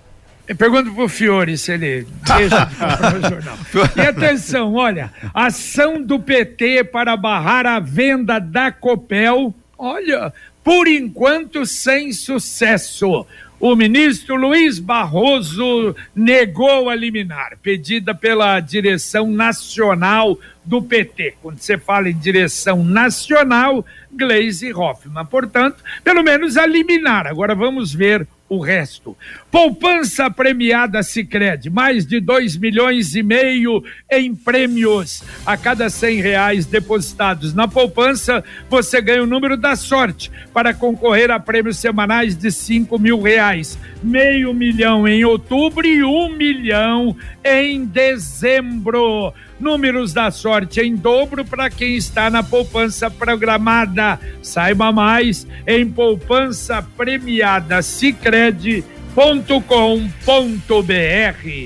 Eu 0.47 0.57
pergunto 0.57 0.91
pro 0.93 1.09
Fiore 1.11 1.59
se 1.59 1.73
ele 1.73 2.07
deixa 2.25 2.65
de 2.65 2.75
comprar 2.77 3.15
o 3.17 3.21
jornal. 3.31 3.59
E 3.97 4.01
atenção, 4.01 4.75
olha, 4.75 5.11
ação 5.35 6.03
do 6.03 6.19
PT 6.19 6.85
para 6.85 7.17
barrar 7.19 7.67
a 7.67 7.79
venda 7.79 8.39
da 8.39 8.73
Copel, 8.73 9.55
olha, 9.79 10.33
por 10.65 10.87
enquanto 10.89 11.67
sem 11.67 12.13
sucesso. 12.13 13.27
O 13.61 13.75
ministro 13.75 14.37
Luiz 14.37 14.79
Barroso 14.79 15.95
negou 16.15 16.89
a 16.89 16.95
liminar 16.95 17.59
pedida 17.61 18.15
pela 18.15 18.61
direção 18.61 19.31
nacional 19.31 20.39
do 20.65 20.81
PT. 20.81 21.35
Quando 21.43 21.59
você 21.59 21.77
fala 21.77 22.09
em 22.09 22.17
direção 22.17 22.85
nacional, 22.85 23.85
Gleisi 24.13 24.73
Hoffmann. 24.73 25.27
Portanto, 25.27 25.83
pelo 26.05 26.23
menos 26.23 26.57
a 26.57 26.67
liminar. 26.67 27.27
Agora 27.27 27.55
vamos 27.55 27.93
ver 27.93 28.27
o 28.49 28.61
resto. 28.61 29.17
Poupança 29.51 30.31
premiada 30.31 31.03
Sicredi, 31.03 31.69
mais 31.69 32.07
de 32.07 32.21
dois 32.21 32.57
milhões 32.57 33.15
e 33.15 33.23
meio 33.23 33.83
em 34.11 34.35
prêmios. 34.35 35.23
A 35.45 35.57
cada 35.57 35.91
cem 35.91 36.21
reais 36.21 36.67
depositados 36.67 37.55
na 37.55 37.69
poupança, 37.69 38.43
você 38.69 39.01
ganha 39.01 39.23
o 39.23 39.27
número 39.27 39.57
da 39.57 39.77
sorte 39.77 40.31
para 40.53 40.73
concorrer 40.73 41.31
a 41.31 41.39
prêmios 41.39 41.79
semanais 41.79 42.37
de 42.37 42.51
cinco 42.51 42.99
mil 42.99 43.21
reais. 43.21 43.79
Meio 44.03 44.55
milhão 44.55 45.07
em 45.07 45.25
outubro 45.25 45.87
e 45.87 46.03
um 46.03 46.31
milhão 46.31 47.17
em 47.45 47.85
dezembro. 47.85 49.33
Números 49.61 50.13
da 50.13 50.31
sorte 50.31 50.81
em 50.81 50.95
dobro 50.95 51.45
para 51.45 51.69
quem 51.69 51.97
está 51.97 52.31
na 52.31 52.45
poupança 52.45 53.11
programada. 53.11 54.21
Saiba 54.41 54.93
mais 54.93 55.49
em 55.67 55.85
poupança 55.85 56.81
premiada 56.97 57.83
Sicredi.com.br. 57.83 58.85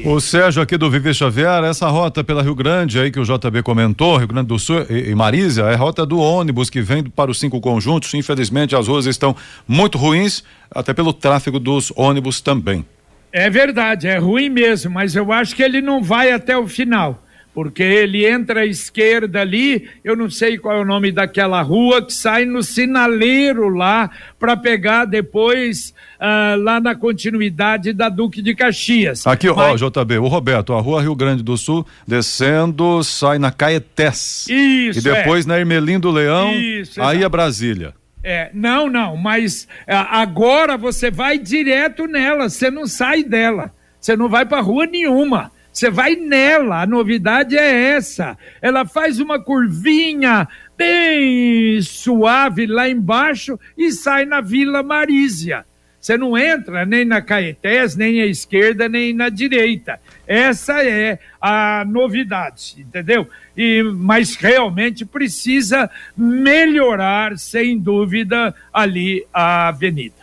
O 0.06 0.20
Sérgio 0.20 0.62
aqui 0.62 0.78
do 0.78 0.90
Viver 0.90 1.14
Xavier, 1.14 1.64
essa 1.64 1.86
rota 1.88 2.24
pela 2.24 2.42
Rio 2.42 2.54
Grande 2.54 2.98
aí 2.98 3.10
que 3.10 3.20
o 3.20 3.24
JB 3.24 3.62
comentou, 3.62 4.16
Rio 4.16 4.28
Grande 4.28 4.48
do 4.48 4.58
Sul 4.58 4.86
e, 4.88 5.10
e 5.10 5.14
Marísia, 5.14 5.64
é 5.64 5.74
a 5.74 5.76
rota 5.76 6.06
do 6.06 6.18
ônibus 6.18 6.70
que 6.70 6.80
vem 6.80 7.04
para 7.04 7.30
os 7.30 7.38
cinco 7.38 7.60
conjuntos. 7.60 8.14
Infelizmente 8.14 8.74
as 8.74 8.88
ruas 8.88 9.04
estão 9.04 9.36
muito 9.68 9.98
ruins, 9.98 10.42
até 10.70 10.94
pelo 10.94 11.12
tráfego 11.12 11.60
dos 11.60 11.92
ônibus 11.94 12.40
também. 12.40 12.86
É 13.30 13.50
verdade, 13.50 14.08
é 14.08 14.16
ruim 14.16 14.48
mesmo, 14.48 14.90
mas 14.90 15.14
eu 15.14 15.30
acho 15.30 15.54
que 15.54 15.62
ele 15.62 15.82
não 15.82 16.02
vai 16.02 16.32
até 16.32 16.56
o 16.56 16.66
final 16.66 17.22
porque 17.54 17.82
ele 17.82 18.26
entra 18.26 18.60
à 18.60 18.66
esquerda 18.66 19.40
ali, 19.40 19.88
eu 20.02 20.16
não 20.16 20.30
sei 20.30 20.56
qual 20.56 20.78
é 20.78 20.80
o 20.80 20.84
nome 20.84 21.12
daquela 21.12 21.60
rua, 21.60 22.04
que 22.04 22.12
sai 22.12 22.44
no 22.44 22.62
sinaleiro 22.62 23.68
lá, 23.68 24.10
para 24.38 24.56
pegar 24.56 25.04
depois 25.04 25.92
uh, 26.18 26.60
lá 26.62 26.80
na 26.80 26.94
continuidade 26.94 27.92
da 27.92 28.08
Duque 28.08 28.40
de 28.40 28.54
Caxias. 28.54 29.26
Aqui, 29.26 29.48
ó, 29.48 29.54
Mas... 29.54 29.80
JB, 29.80 30.18
o 30.18 30.28
Roberto, 30.28 30.72
a 30.72 30.80
rua 30.80 31.02
Rio 31.02 31.14
Grande 31.14 31.42
do 31.42 31.56
Sul, 31.56 31.86
descendo, 32.06 33.02
sai 33.04 33.38
na 33.38 33.50
Caetés. 33.50 34.46
Isso. 34.48 34.98
E 34.98 35.02
depois 35.02 35.44
é. 35.44 35.48
na 35.48 35.58
Ermelim 35.58 36.00
Leão, 36.02 36.52
Isso, 36.54 37.02
aí 37.02 37.22
é 37.22 37.28
Brasília. 37.28 37.94
É, 38.24 38.50
não, 38.54 38.88
não, 38.88 39.16
mas 39.16 39.64
uh, 39.88 40.06
agora 40.10 40.76
você 40.76 41.10
vai 41.10 41.38
direto 41.38 42.06
nela, 42.06 42.48
você 42.48 42.70
não 42.70 42.86
sai 42.86 43.24
dela, 43.24 43.72
você 44.00 44.16
não 44.16 44.28
vai 44.28 44.46
para 44.46 44.60
rua 44.60 44.86
nenhuma. 44.86 45.50
Você 45.72 45.90
vai 45.90 46.14
nela, 46.16 46.82
a 46.82 46.86
novidade 46.86 47.56
é 47.56 47.94
essa. 47.94 48.36
Ela 48.60 48.84
faz 48.84 49.18
uma 49.18 49.40
curvinha 49.40 50.46
bem 50.76 51.80
suave 51.80 52.66
lá 52.66 52.88
embaixo 52.88 53.58
e 53.76 53.90
sai 53.90 54.26
na 54.26 54.40
Vila 54.40 54.82
Marísia. 54.82 55.64
Você 55.98 56.18
não 56.18 56.36
entra 56.36 56.84
nem 56.84 57.04
na 57.04 57.22
Caetés, 57.22 57.94
nem 57.94 58.20
à 58.20 58.26
esquerda, 58.26 58.88
nem 58.88 59.14
na 59.14 59.28
direita. 59.28 60.00
Essa 60.26 60.84
é 60.84 61.18
a 61.40 61.84
novidade, 61.86 62.74
entendeu? 62.78 63.28
E, 63.56 63.84
mas 63.84 64.34
realmente 64.34 65.04
precisa 65.04 65.88
melhorar, 66.16 67.38
sem 67.38 67.78
dúvida, 67.78 68.52
ali 68.72 69.24
a 69.32 69.68
avenida. 69.68 70.16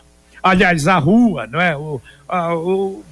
Aliás, 0.43 0.85
a 0.85 0.97
rua, 0.97 1.47
não 1.47 1.61
é? 1.61 1.77
O, 1.77 2.01
a, 2.27 2.53
o, 2.53 3.05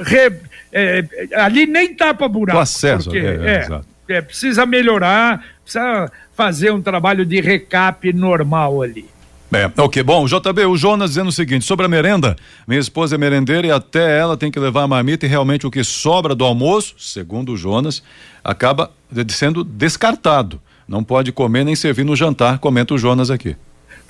re, 0.00 0.32
é, 0.72 1.04
ali 1.34 1.66
nem 1.66 1.94
tapa 1.94 2.28
buraco. 2.28 2.58
O 2.58 2.60
acesso, 2.60 3.10
porque, 3.10 3.18
é, 3.18 3.66
é, 4.08 4.16
é, 4.16 4.20
precisa 4.20 4.64
melhorar, 4.66 5.44
precisa 5.62 6.10
fazer 6.34 6.72
um 6.72 6.80
trabalho 6.80 7.24
de 7.24 7.40
recap 7.40 8.12
normal 8.12 8.82
ali. 8.82 9.06
É, 9.52 9.70
ok. 9.82 10.02
Bom, 10.02 10.26
JB, 10.26 10.64
o 10.64 10.76
Jonas 10.76 11.10
dizendo 11.10 11.28
o 11.28 11.32
seguinte: 11.32 11.64
sobre 11.64 11.84
a 11.84 11.88
merenda, 11.88 12.34
minha 12.66 12.80
esposa 12.80 13.16
é 13.16 13.18
merendeira 13.18 13.66
e 13.66 13.70
até 13.70 14.18
ela 14.18 14.36
tem 14.36 14.50
que 14.50 14.58
levar 14.58 14.82
a 14.82 14.88
marmita 14.88 15.26
e 15.26 15.28
realmente 15.28 15.66
o 15.66 15.70
que 15.70 15.84
sobra 15.84 16.34
do 16.34 16.44
almoço, 16.44 16.94
segundo 16.98 17.52
o 17.52 17.56
Jonas, 17.56 18.02
acaba 18.42 18.90
sendo 19.28 19.62
descartado. 19.62 20.60
Não 20.88 21.04
pode 21.04 21.32
comer 21.32 21.64
nem 21.64 21.76
servir 21.76 22.04
no 22.04 22.16
jantar, 22.16 22.58
comenta 22.58 22.94
o 22.94 22.98
Jonas 22.98 23.30
aqui. 23.30 23.56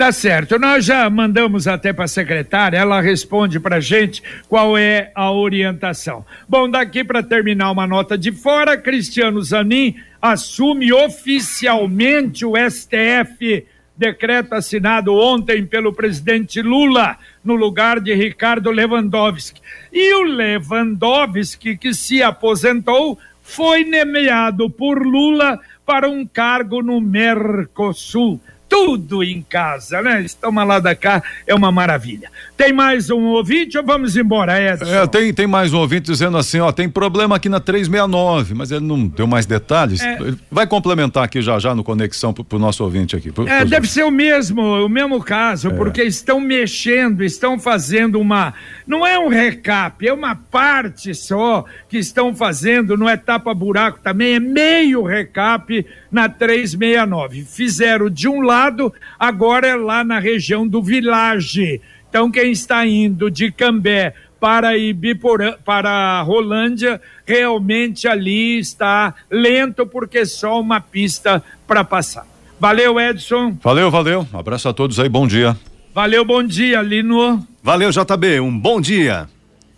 Tá 0.03 0.11
certo. 0.11 0.59
Nós 0.59 0.85
já 0.85 1.09
mandamos 1.09 1.69
até 1.69 1.93
para 1.93 2.07
a 2.07 2.09
secretária, 2.09 2.77
ela 2.77 3.01
responde 3.01 3.61
para 3.61 3.79
gente 3.79 4.21
qual 4.49 4.77
é 4.77 5.13
a 5.15 5.31
orientação. 5.31 6.27
Bom, 6.49 6.69
daqui 6.69 7.05
para 7.05 7.23
terminar 7.23 7.71
uma 7.71 7.87
nota 7.87 8.19
de 8.19 8.33
fora, 8.33 8.77
Cristiano 8.77 9.41
Zanin 9.41 9.95
assume 10.21 10.93
oficialmente 10.93 12.45
o 12.45 12.55
STF. 12.57 13.65
Decreto 13.97 14.55
assinado 14.55 15.15
ontem 15.15 15.65
pelo 15.65 15.93
presidente 15.93 16.61
Lula, 16.61 17.17
no 17.45 17.55
lugar 17.55 18.01
de 18.01 18.13
Ricardo 18.13 18.73
Lewandowski. 18.73 19.61
E 19.93 20.15
o 20.15 20.23
Lewandowski, 20.23 21.77
que 21.77 21.95
se 21.95 22.21
aposentou, 22.25 23.17
foi 23.41 23.85
nomeado 23.85 24.69
por 24.69 25.01
Lula 25.01 25.61
para 25.87 26.09
um 26.09 26.27
cargo 26.27 26.83
no 26.83 27.01
Mercosul 27.01 28.41
tudo 28.73 29.23
em 29.23 29.43
casa, 29.43 30.01
né? 30.01 30.23
Estamos 30.23 30.67
lá 30.67 30.79
da 30.79 30.95
cá, 30.95 31.23
é 31.47 31.55
uma 31.55 31.71
maravilha. 31.71 32.31
Tem 32.57 32.73
mais 32.73 33.11
um 33.11 33.27
ouvinte 33.27 33.77
ou 33.77 33.85
vamos 33.85 34.17
embora, 34.17 34.59
Edson? 34.59 34.87
É, 34.87 35.07
tem, 35.07 35.35
tem 35.35 35.47
mais 35.47 35.75
um 35.75 35.79
ouvinte 35.79 36.11
dizendo 36.11 36.39
assim, 36.39 36.59
ó, 36.59 36.73
tem 36.73 36.89
problema 36.89 37.37
aqui 37.37 37.51
na 37.51 37.61
369, 37.61 38.55
mas 38.55 38.71
ele 38.71 38.87
não 38.87 39.07
deu 39.07 39.27
mais 39.27 39.45
detalhes. 39.45 40.01
É. 40.01 40.17
Vai 40.51 40.67
complementar 40.67 41.23
aqui 41.23 41.43
já 41.43 41.59
já 41.59 41.75
no 41.75 41.85
conexão 41.85 42.33
pro, 42.33 42.43
pro 42.43 42.59
nosso 42.59 42.83
ouvinte 42.83 43.15
aqui. 43.15 43.31
Pro, 43.31 43.47
é, 43.47 43.63
deve 43.63 43.87
ser 43.87 44.05
o 44.05 44.11
mesmo, 44.11 44.63
o 44.63 44.89
mesmo 44.89 45.23
caso, 45.23 45.69
é. 45.69 45.75
porque 45.75 46.03
estão 46.03 46.41
mexendo, 46.41 47.23
estão 47.23 47.59
fazendo 47.59 48.19
uma, 48.19 48.55
não 48.87 49.07
é 49.07 49.19
um 49.19 49.29
recap, 49.29 50.09
é 50.09 50.15
uma 50.15 50.35
parte 50.35 51.15
só 51.15 51.67
que 51.91 51.99
estão 51.99 52.35
fazendo 52.35 52.97
no 52.97 53.07
etapa 53.07 53.53
buraco 53.53 53.99
também, 54.03 54.37
é 54.37 54.41
meio 54.41 55.03
recap 55.03 55.85
na 56.11 56.27
369. 56.27 57.45
Fizeram 57.45 58.09
de 58.09 58.27
um 58.27 58.41
lado, 58.63 58.93
agora 59.19 59.67
é 59.67 59.75
lá 59.75 60.05
na 60.05 60.19
região 60.19 60.67
do 60.67 60.83
Village. 60.83 61.81
Então, 62.09 62.31
quem 62.31 62.53
está 62.53 62.87
indo 62.87 63.31
de 63.31 63.51
Cambé 63.51 64.15
para 64.39 64.77
Ibiporã, 64.77 65.55
para 65.65 66.21
Rolândia, 66.23 67.01
realmente 67.27 68.07
ali 68.07 68.59
está 68.59 69.15
lento, 69.31 69.87
porque 69.87 70.25
só 70.27 70.61
uma 70.61 70.81
pista 70.81 71.43
para 71.67 71.83
passar. 71.83 72.27
Valeu, 72.61 73.01
Edson. 73.01 73.57
Valeu, 73.63 73.91
valeu. 73.91 74.27
Um 74.33 74.39
abraço 74.39 74.69
a 74.69 74.73
todos 74.73 75.01
aí, 75.01 75.09
bom 75.09 75.27
dia. 75.27 75.57
Valeu, 75.95 76.25
bom 76.25 76.43
dia, 76.43 76.81
Lino. 76.83 77.47
Valeu, 77.63 77.91
JB, 77.91 78.41
um 78.41 78.57
bom 78.57 78.81
dia. 78.81 79.29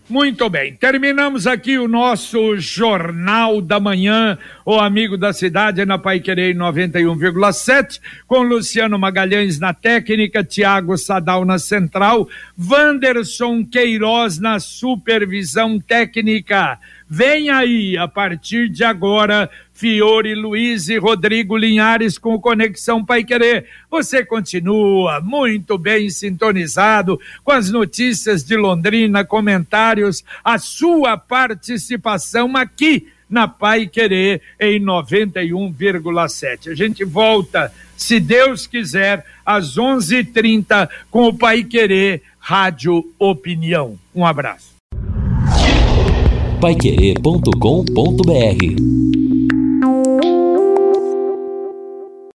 Muito 0.06 0.50
bem, 0.50 0.74
terminamos 0.74 1.46
aqui 1.46 1.78
o 1.78 1.88
nosso 1.88 2.58
Jornal 2.58 3.62
da 3.62 3.80
Manhã, 3.80 4.36
o 4.62 4.78
amigo 4.78 5.16
da 5.16 5.32
cidade 5.32 5.82
na 5.86 5.96
Pai 5.96 6.20
Querer 6.20 6.54
91,7, 6.54 8.02
com 8.26 8.42
Luciano 8.42 8.98
Magalhães 8.98 9.58
na 9.58 9.72
técnica, 9.72 10.44
Tiago 10.44 10.98
Sadal 10.98 11.46
na 11.46 11.58
central, 11.58 12.28
Wanderson 12.70 13.64
Queiroz 13.64 14.38
na 14.38 14.60
supervisão 14.60 15.80
técnica. 15.80 16.78
Vem 17.08 17.48
aí, 17.48 17.96
a 17.96 18.06
partir 18.06 18.68
de 18.68 18.84
agora, 18.84 19.48
Fiore 19.74 20.34
Luiz 20.34 20.88
e 20.88 20.96
Rodrigo 20.96 21.56
Linhares 21.56 22.16
com 22.16 22.40
Conexão 22.40 23.04
Pai 23.04 23.24
Querer. 23.24 23.66
Você 23.90 24.24
continua 24.24 25.20
muito 25.20 25.76
bem 25.76 26.08
sintonizado 26.08 27.20
com 27.42 27.50
as 27.50 27.70
notícias 27.70 28.44
de 28.44 28.56
Londrina, 28.56 29.24
comentários, 29.24 30.24
a 30.44 30.58
sua 30.58 31.18
participação 31.18 32.56
aqui 32.56 33.08
na 33.28 33.48
Pai 33.48 33.86
Querer 33.86 34.40
em 34.60 34.80
91,7. 34.80 36.70
A 36.70 36.74
gente 36.74 37.04
volta, 37.04 37.72
se 37.96 38.20
Deus 38.20 38.66
quiser, 38.66 39.24
às 39.44 39.76
11:30 39.76 40.88
com 41.10 41.26
o 41.26 41.34
Pai 41.34 41.64
Querer 41.64 42.22
Rádio 42.38 43.12
Opinião. 43.18 43.98
Um 44.14 44.24
abraço 44.24 44.74
paiquerê.com.br 46.64 49.23